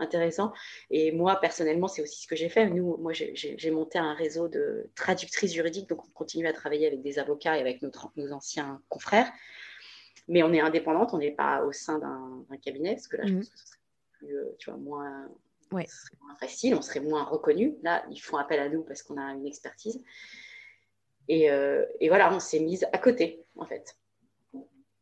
[0.00, 0.52] intéressant.
[0.90, 2.68] Et moi, personnellement, c'est aussi ce que j'ai fait.
[2.68, 7.02] Nous, moi, j'ai monté un réseau de traductrices juridiques, donc on continue à travailler avec
[7.02, 9.30] des avocats et avec notre, nos anciens confrères.
[10.28, 13.32] Mais on est indépendante, on n'est pas au sein d'un cabinet, parce que là, je
[13.32, 13.38] mhm.
[13.38, 13.78] pense que ce serait
[14.18, 15.28] plus, euh, tu vois, moins,
[15.72, 17.76] moins facile, on serait moins reconnu.
[17.82, 20.02] Là, ils font appel à nous parce qu'on a une expertise.
[21.30, 23.96] Et, euh, et voilà, on s'est mise à côté, en fait.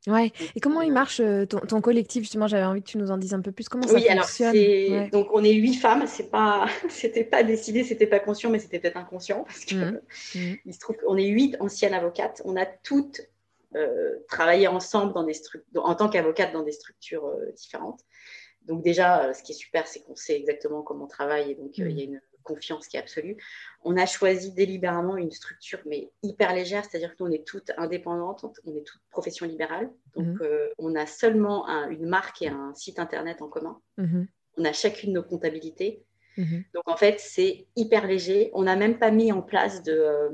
[0.07, 0.31] Ouais.
[0.55, 3.33] Et comment il marche euh, ton, collectif justement J'avais envie que tu nous en dises
[3.33, 3.71] un peu plus.
[3.71, 4.57] Comment ça oui, fonctionne
[4.93, 6.07] alors donc on est huit femmes.
[6.07, 10.01] C'est pas, c'était pas décidé, c'était pas conscient, mais c'était peut-être inconscient parce que mmh.
[10.35, 10.55] Mmh.
[10.67, 12.43] il se trouve qu'on est huit anciennes avocates.
[12.45, 13.23] On a toutes
[13.75, 15.41] euh, travaillé ensemble dans des
[15.77, 18.01] en tant qu'avocates dans des structures euh, différentes.
[18.67, 21.79] Donc déjà, ce qui est super, c'est qu'on sait exactement comment on travaille et donc
[21.79, 22.11] il y a mmh.
[22.11, 23.37] une confiance qui est absolue.
[23.85, 27.71] On a choisi délibérément une structure, mais hyper légère, c'est-à-dire que nous, on est toutes
[27.77, 29.91] indépendantes, on est toutes professions libérales.
[30.17, 30.39] Donc, mhm.
[30.43, 33.81] euh, on a seulement une marque et un site internet en commun.
[33.99, 34.27] Mhm.
[34.57, 36.03] On a chacune nos comptabilités.
[36.37, 36.65] Mhm.
[36.75, 38.51] Donc, en fait, c'est hyper léger.
[38.55, 40.31] On n'a même pas mis en place de, euh,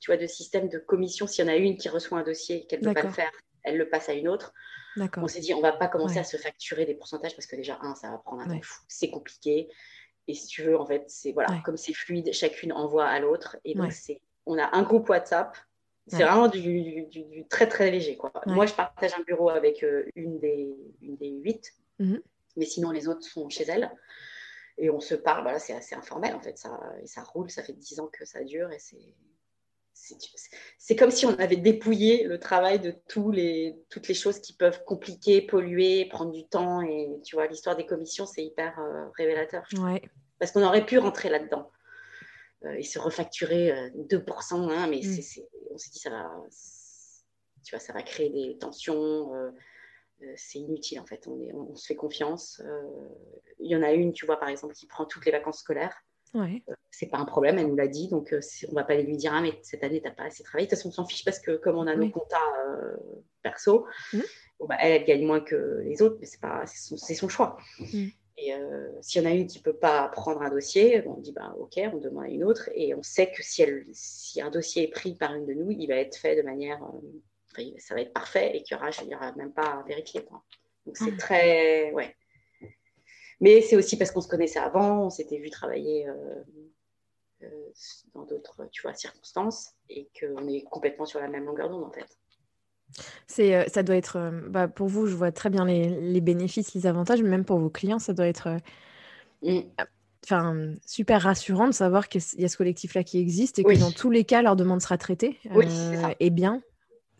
[0.00, 1.26] tu vois, de système de commission.
[1.26, 3.10] S'il y en a une qui reçoit un dossier et qu'elle ne peut pas le
[3.10, 3.32] faire,
[3.62, 4.52] elle le passe à une autre.
[5.16, 7.78] On s'est dit, on va pas commencer à se facturer des pourcentages parce que déjà,
[7.82, 9.68] un, ça va prendre un temps fou, c'est compliqué.
[10.30, 13.56] Et si tu veux, en fait, c'est voilà, comme c'est fluide, chacune envoie à l'autre.
[13.64, 15.56] Et donc, c'est, on a un groupe WhatsApp.
[16.06, 18.16] C'est vraiment du, du, très très léger.
[18.16, 18.32] Quoi.
[18.46, 22.20] Moi, je partage un bureau avec euh, une, des, une des huit, mhm.
[22.56, 23.90] mais sinon les autres sont chez elle.
[24.78, 26.56] Et on se parle, voilà, c'est assez informel en fait.
[26.58, 29.14] Ça, et ça roule, ça fait dix ans que ça dure et c'est.
[30.78, 34.54] C'est comme si on avait dépouillé le travail de tous les, toutes les choses qui
[34.54, 36.80] peuvent compliquer, polluer, prendre du temps.
[36.82, 39.64] Et tu vois, l'histoire des commissions, c'est hyper euh, révélateur.
[39.78, 40.02] Ouais
[40.40, 41.70] parce qu'on aurait pu rentrer là-dedans
[42.64, 45.18] euh, et se refacturer 2%, euh, hein, mais mm.
[45.70, 46.32] on s'est dit ça va,
[47.62, 49.32] tu vois, ça va créer des tensions.
[49.34, 49.52] Euh,
[50.36, 52.60] c'est inutile en fait, on, est, on, se fait confiance.
[53.58, 55.96] Il y en a une, tu vois, par exemple, qui prend toutes les vacances scolaires.
[56.32, 56.62] Ouais.
[56.92, 58.32] c'est pas un problème, elle nous l'a dit, donc
[58.68, 60.66] on va pas lui dire ah mais cette année t'as pas assez travaillé.
[60.66, 62.38] De toute façon, on s'en fiche parce que comme on a nos comptas
[63.42, 64.20] perso, mm.
[64.68, 67.56] bah, elle, elle, gagne moins que les autres, mais c'est pas c'est son, choix.
[67.80, 68.08] Mm.
[68.42, 71.32] Et euh, s'il y en a une qui peut pas prendre un dossier, on dit
[71.32, 72.70] bah, OK, on demande à une autre.
[72.74, 75.70] Et on sait que si, elle, si un dossier est pris par une de nous,
[75.70, 76.82] il va être fait de manière.
[76.82, 80.26] Euh, ça va être parfait et qu'il n'y aura, même pas à vérifier.
[80.86, 81.18] Donc c'est ah.
[81.18, 81.92] très.
[81.92, 82.16] Ouais.
[83.40, 87.48] Mais c'est aussi parce qu'on se connaissait avant, on s'était vu travailler euh,
[88.14, 91.90] dans d'autres tu vois, circonstances et qu'on est complètement sur la même longueur d'onde en
[91.90, 92.06] fait.
[93.26, 96.20] C'est, euh, ça doit être, euh, bah, pour vous, je vois très bien les, les,
[96.20, 99.60] bénéfices, les avantages, mais même pour vos clients, ça doit être euh, mm.
[100.24, 103.92] enfin, super rassurant de savoir qu'il y a ce collectif-là qui existe et que dans
[103.92, 105.38] tous les cas, leur demande sera traitée
[106.18, 106.62] et bien.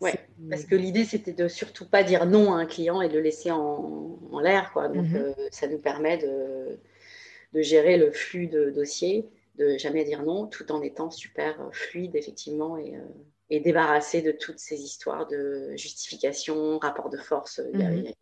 [0.01, 3.13] Ouais, parce que l'idée, c'était de surtout pas dire non à un client et de
[3.13, 4.71] le laisser en, en l'air.
[4.73, 4.89] Quoi.
[4.89, 5.35] Donc, mm-hmm.
[5.51, 6.79] ça nous permet de,
[7.53, 12.15] de, gérer le flux de dossiers, de jamais dire non, tout en étant super fluide,
[12.15, 12.95] effectivement, et,
[13.51, 17.61] et débarrasser de toutes ces histoires de justification, rapport de force.
[17.73, 18.15] Il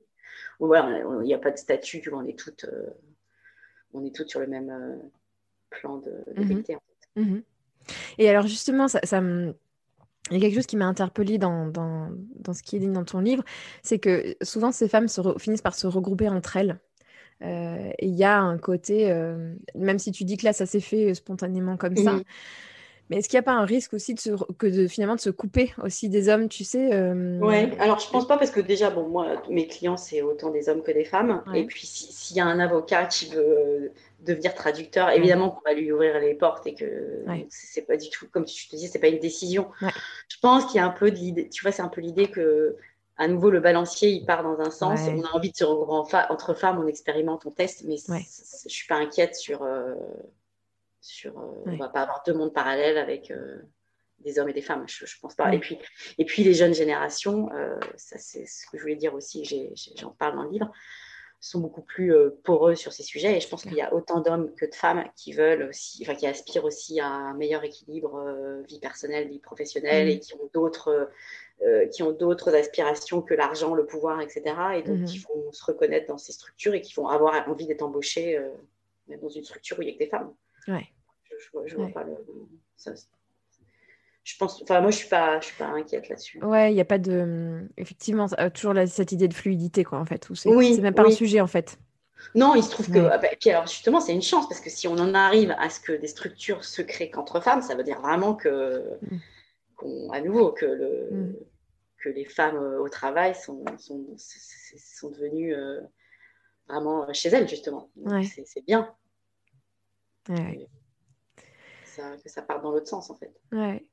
[1.24, 2.90] n'y a, pas de statut, on est toutes, euh,
[3.94, 4.98] on est toutes sur le même euh,
[5.70, 6.64] plan de, mhm.
[7.16, 7.44] mhm.
[8.18, 9.22] Et alors justement, ça,
[10.32, 12.88] il y a quelque chose qui m'a interpellée dans, dans, dans, ce qui est dit
[12.88, 13.43] dans ton livre,
[13.82, 16.80] c'est que souvent ces femmes se finissent par se regrouper entre elles.
[17.41, 19.11] Euh, et il y a un côté,
[19.76, 22.20] même si tu dis que là ça s'est fait spontanément comme ça.
[23.10, 25.20] Mais est-ce qu'il n'y a pas un risque aussi de se, que de finalement de
[25.20, 27.39] se couper aussi des hommes, tu sais euh...
[27.39, 30.70] Ouais, alors je pense pas parce que déjà, bon, moi, mes clients, c'est autant des
[30.70, 31.43] hommes que des femmes.
[31.55, 35.74] Et puis, s'il y a un avocat qui veut euh, devenir traducteur, évidemment qu'on va
[35.74, 38.99] lui ouvrir les portes et que c'est pas du tout, comme je te dis, c'est
[38.99, 39.70] pas une décision.
[39.82, 42.28] Je pense qu'il y a un peu de l'idée, tu vois, c'est un peu l'idée
[42.28, 42.76] que
[43.18, 45.01] à nouveau, le balancier, il part dans un sens.
[45.10, 48.70] On a envie de se regrouper entre femmes, on expérimente, on teste, mais je je
[48.70, 49.93] suis pas inquiète sur, euh,
[51.02, 53.58] sur, euh, On va pas avoir deux mondes parallèles avec euh,
[54.20, 55.54] des hommes et des femmes, je, je pense pas.
[55.54, 55.78] Et, puis,
[56.18, 59.45] et puis les jeunes générations, euh, ça c'est ce que je voulais dire aussi,
[59.95, 60.72] j'en parle dans le livre.
[61.39, 63.38] sont beaucoup plus poreux sur ces sujets.
[63.38, 66.16] Et je pense qu'il y a autant d'hommes que de femmes qui veulent aussi, enfin
[66.16, 68.22] qui aspirent aussi à un meilleur équilibre
[68.68, 70.12] vie personnelle, vie professionnelle mmh.
[70.12, 71.10] et qui ont d'autres
[71.91, 74.56] qui ont d'autres aspirations que l'argent, le pouvoir, etc.
[74.78, 75.06] Et donc, mmh.
[75.06, 78.38] qui vont se reconnaître dans ces structures et qui vont avoir envie d'être embauchés
[79.10, 80.34] même dans une structure où il n'y a que des femmes.
[80.68, 80.88] Ouais.
[81.66, 82.16] Je, vois pas le.
[84.24, 86.43] je pense, enfin, moi, je suis pas, je suis pas inquiète là-dessus.
[86.43, 90.28] Ouais, il n'y a pas de, effectivement, toujours cette idée de fluidité, quoi, en fait.
[90.34, 91.78] c'est, oui, même pas un sujet, en fait.
[92.36, 94.70] Non, il se trouve que, ah bah, puis alors justement, c'est une chance parce que
[94.70, 97.84] si on en arrive à ce que des structures se créent qu'entre femmes, ça veut
[97.84, 98.84] dire vraiment que,
[99.82, 100.12] mm.
[100.12, 101.36] à nouveau, que le, mm.
[102.03, 105.80] que les femmes euh, au travail sont, sont, sont devenues euh,
[106.68, 107.89] vraiment chez elles justement.
[108.24, 108.93] C'est bien.
[110.30, 110.70] Ouais
[112.24, 113.32] que ça parte dans l'autre sens en fait.
[113.52, 113.86] Ouais.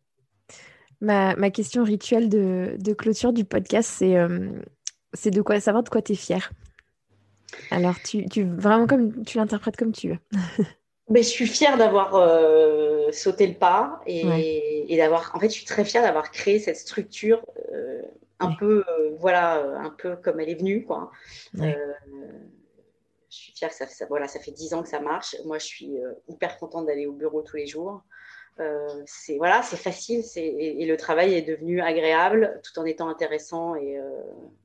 [1.00, 4.50] Ma, ma, question rituelle de, de, clôture du podcast, c'est euh,
[5.12, 6.52] c'est de quoi savoir de quoi tu es fière.
[7.70, 10.18] Alors, tu, tu vraiment comme tu l'interprètes comme tu veux.
[11.10, 15.32] Mais je suis fière d'avoir euh, sauté le pas et, et d'avoir.
[15.34, 18.02] En fait, je suis très fière d'avoir créé cette structure euh,
[18.40, 18.84] un peu,
[19.18, 21.10] voilà, un peu comme elle est venue, quoi
[23.30, 25.36] je suis fière que ça, ça, voilà, ça fait dix ans que ça marche.
[25.44, 28.02] Moi, je suis euh, hyper contente d'aller au bureau tous les jours.
[28.58, 33.08] Euh, c'est voilà, c'est facile et, et, le travail est devenu agréable tout en étant
[33.08, 34.10] intéressant et euh,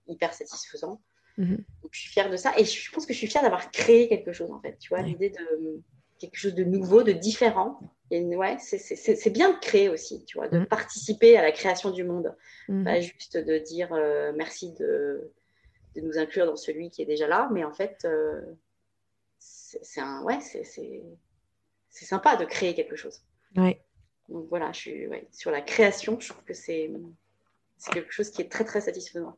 [0.08, 1.02] hyper satisfaisant.
[1.38, 1.58] Mhm.
[1.82, 4.08] Donc, je suis fière de ça et je pense que je suis fière d'avoir créé
[4.08, 4.78] quelque chose en fait.
[4.80, 5.82] Tu vois, l'idée de
[6.20, 7.80] quelque chose de nouveau, de différent.
[8.12, 10.66] Et ouais, c'est bien de créer aussi, tu vois, de mhm.
[10.68, 12.34] participer à la création du monde,
[12.70, 12.84] mhm.
[12.86, 13.90] pas juste de dire
[14.36, 15.32] merci de
[15.96, 17.50] de nous inclure dans celui qui est déjà là.
[17.52, 18.42] Mais en fait, euh,
[19.38, 21.04] c'est un, ouais, c'est
[21.90, 23.22] sympa de créer quelque chose.
[23.56, 23.82] Ouais.
[24.30, 26.92] Donc voilà, je suis sur la création, je trouve que c'est
[27.92, 29.36] quelque chose qui est très très satisfaisant.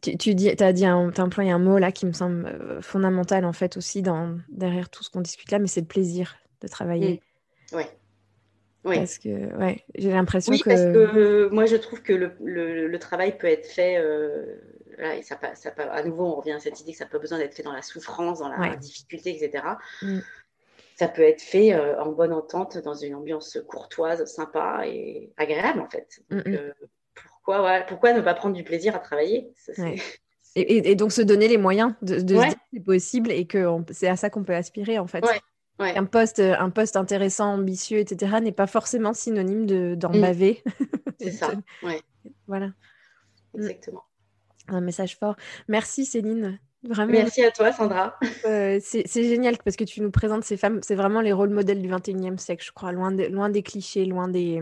[0.00, 2.80] Tu, tu dis, as dit, un, as employé un mot là qui me semble euh,
[2.80, 6.36] fondamental en fait aussi dans, derrière tout ce qu'on discute là, mais c'est le plaisir
[6.60, 7.20] de travailler.
[7.72, 7.76] Mmh.
[8.84, 8.94] Oui.
[8.96, 10.68] Parce que ouais, j'ai l'impression oui, que...
[10.68, 14.56] parce que moi je trouve que le, le, travail peut être fait euh,
[14.98, 17.38] et ça, ça, à nouveau, on revient à cette idée que ça n'a pas besoin
[17.38, 19.64] d'être fait dans la souffrance, dans la difficulté, etc.
[20.02, 20.18] Mm.
[20.96, 25.80] Ça peut être fait euh, en bonne entente, dans une ambiance courtoise, sympa et agréable,
[25.80, 26.20] en fait.
[26.30, 26.72] Donc, euh,
[27.14, 29.52] pourquoi, pourquoi ne pas prendre du plaisir à travailler?
[30.56, 33.64] Et, donc se donner les moyens de, de se dire que c'est possible et que
[33.92, 35.22] c'est à ça qu'on peut aspirer, en fait.
[35.78, 40.64] Un, poste, un poste intéressant, ambitieux, etc., n'est pas forcément synonyme d'en de, baver.
[41.20, 41.52] C'est ça,
[42.48, 42.72] Voilà.
[43.54, 44.07] Exactement
[44.68, 45.36] un message fort.
[45.68, 46.58] Merci Céline.
[46.84, 47.12] Vraiment.
[47.12, 48.14] Merci à toi Sandra.
[48.46, 51.82] Euh, c'est génial parce que tu nous présentes ces femmes, c'est vraiment les rôles modèles
[51.82, 54.60] du 21e siècle, je crois, loin, loin des clichés, loin des,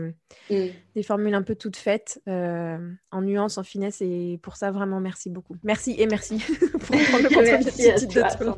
[0.49, 0.55] mm.
[0.95, 2.79] des formules un peu toutes faites, euh,
[3.11, 5.57] en nuance, en finesse, et pour ça, vraiment, merci beaucoup.
[5.61, 6.39] Merci et merci
[6.71, 8.57] pour prendre le merci à, toi,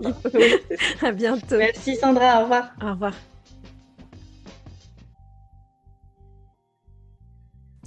[1.02, 1.58] à bientôt.
[1.58, 2.72] Merci Sandra, au revoir.
[2.82, 3.14] Au revoir.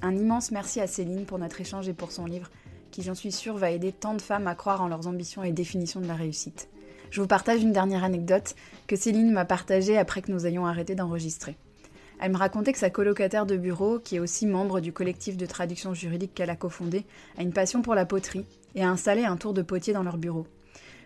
[0.02, 2.50] Un immense merci à Céline pour notre échange et pour son livre
[2.92, 5.50] qui j'en suis sûre va aider tant de femmes à croire en leurs ambitions et
[5.50, 6.68] définitions de la réussite.
[7.10, 8.54] Je vous partage une dernière anecdote
[8.86, 11.56] que Céline m'a partagée après que nous ayons arrêté d'enregistrer.
[12.20, 15.44] Elle me racontait que sa colocataire de bureau, qui est aussi membre du collectif de
[15.44, 17.04] traduction juridique qu'elle a cofondé,
[17.36, 20.18] a une passion pour la poterie et a installé un tour de potier dans leur
[20.18, 20.46] bureau.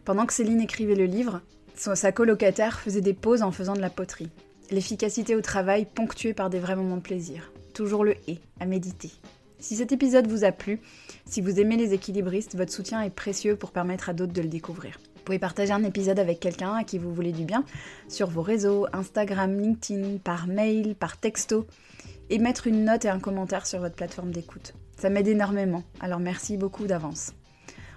[0.04, 1.40] Pendant que Céline écrivait le livre,
[1.74, 4.30] sa colocataire faisait des pauses en faisant de la poterie.
[4.70, 7.52] L'efficacité au travail ponctuée par des vrais moments de plaisir.
[7.72, 9.10] Toujours le et à méditer.
[9.58, 10.80] Si cet épisode vous a plu,
[11.24, 14.48] si vous aimez les équilibristes, votre soutien est précieux pour permettre à d'autres de le
[14.48, 14.98] découvrir.
[15.16, 17.64] Vous pouvez partager un épisode avec quelqu'un à qui vous voulez du bien
[18.08, 21.66] sur vos réseaux, Instagram, LinkedIn, par mail, par texto,
[22.30, 24.74] et mettre une note et un commentaire sur votre plateforme d'écoute.
[24.98, 27.32] Ça m'aide énormément, alors merci beaucoup d'avance.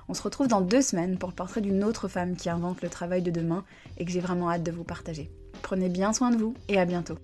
[0.07, 3.22] On se retrouve dans deux semaines pour le d'une autre femme qui invente le travail
[3.22, 3.64] de demain
[3.97, 5.30] et que j'ai vraiment hâte de vous partager.
[5.62, 7.16] Prenez bien soin de vous et à bientôt.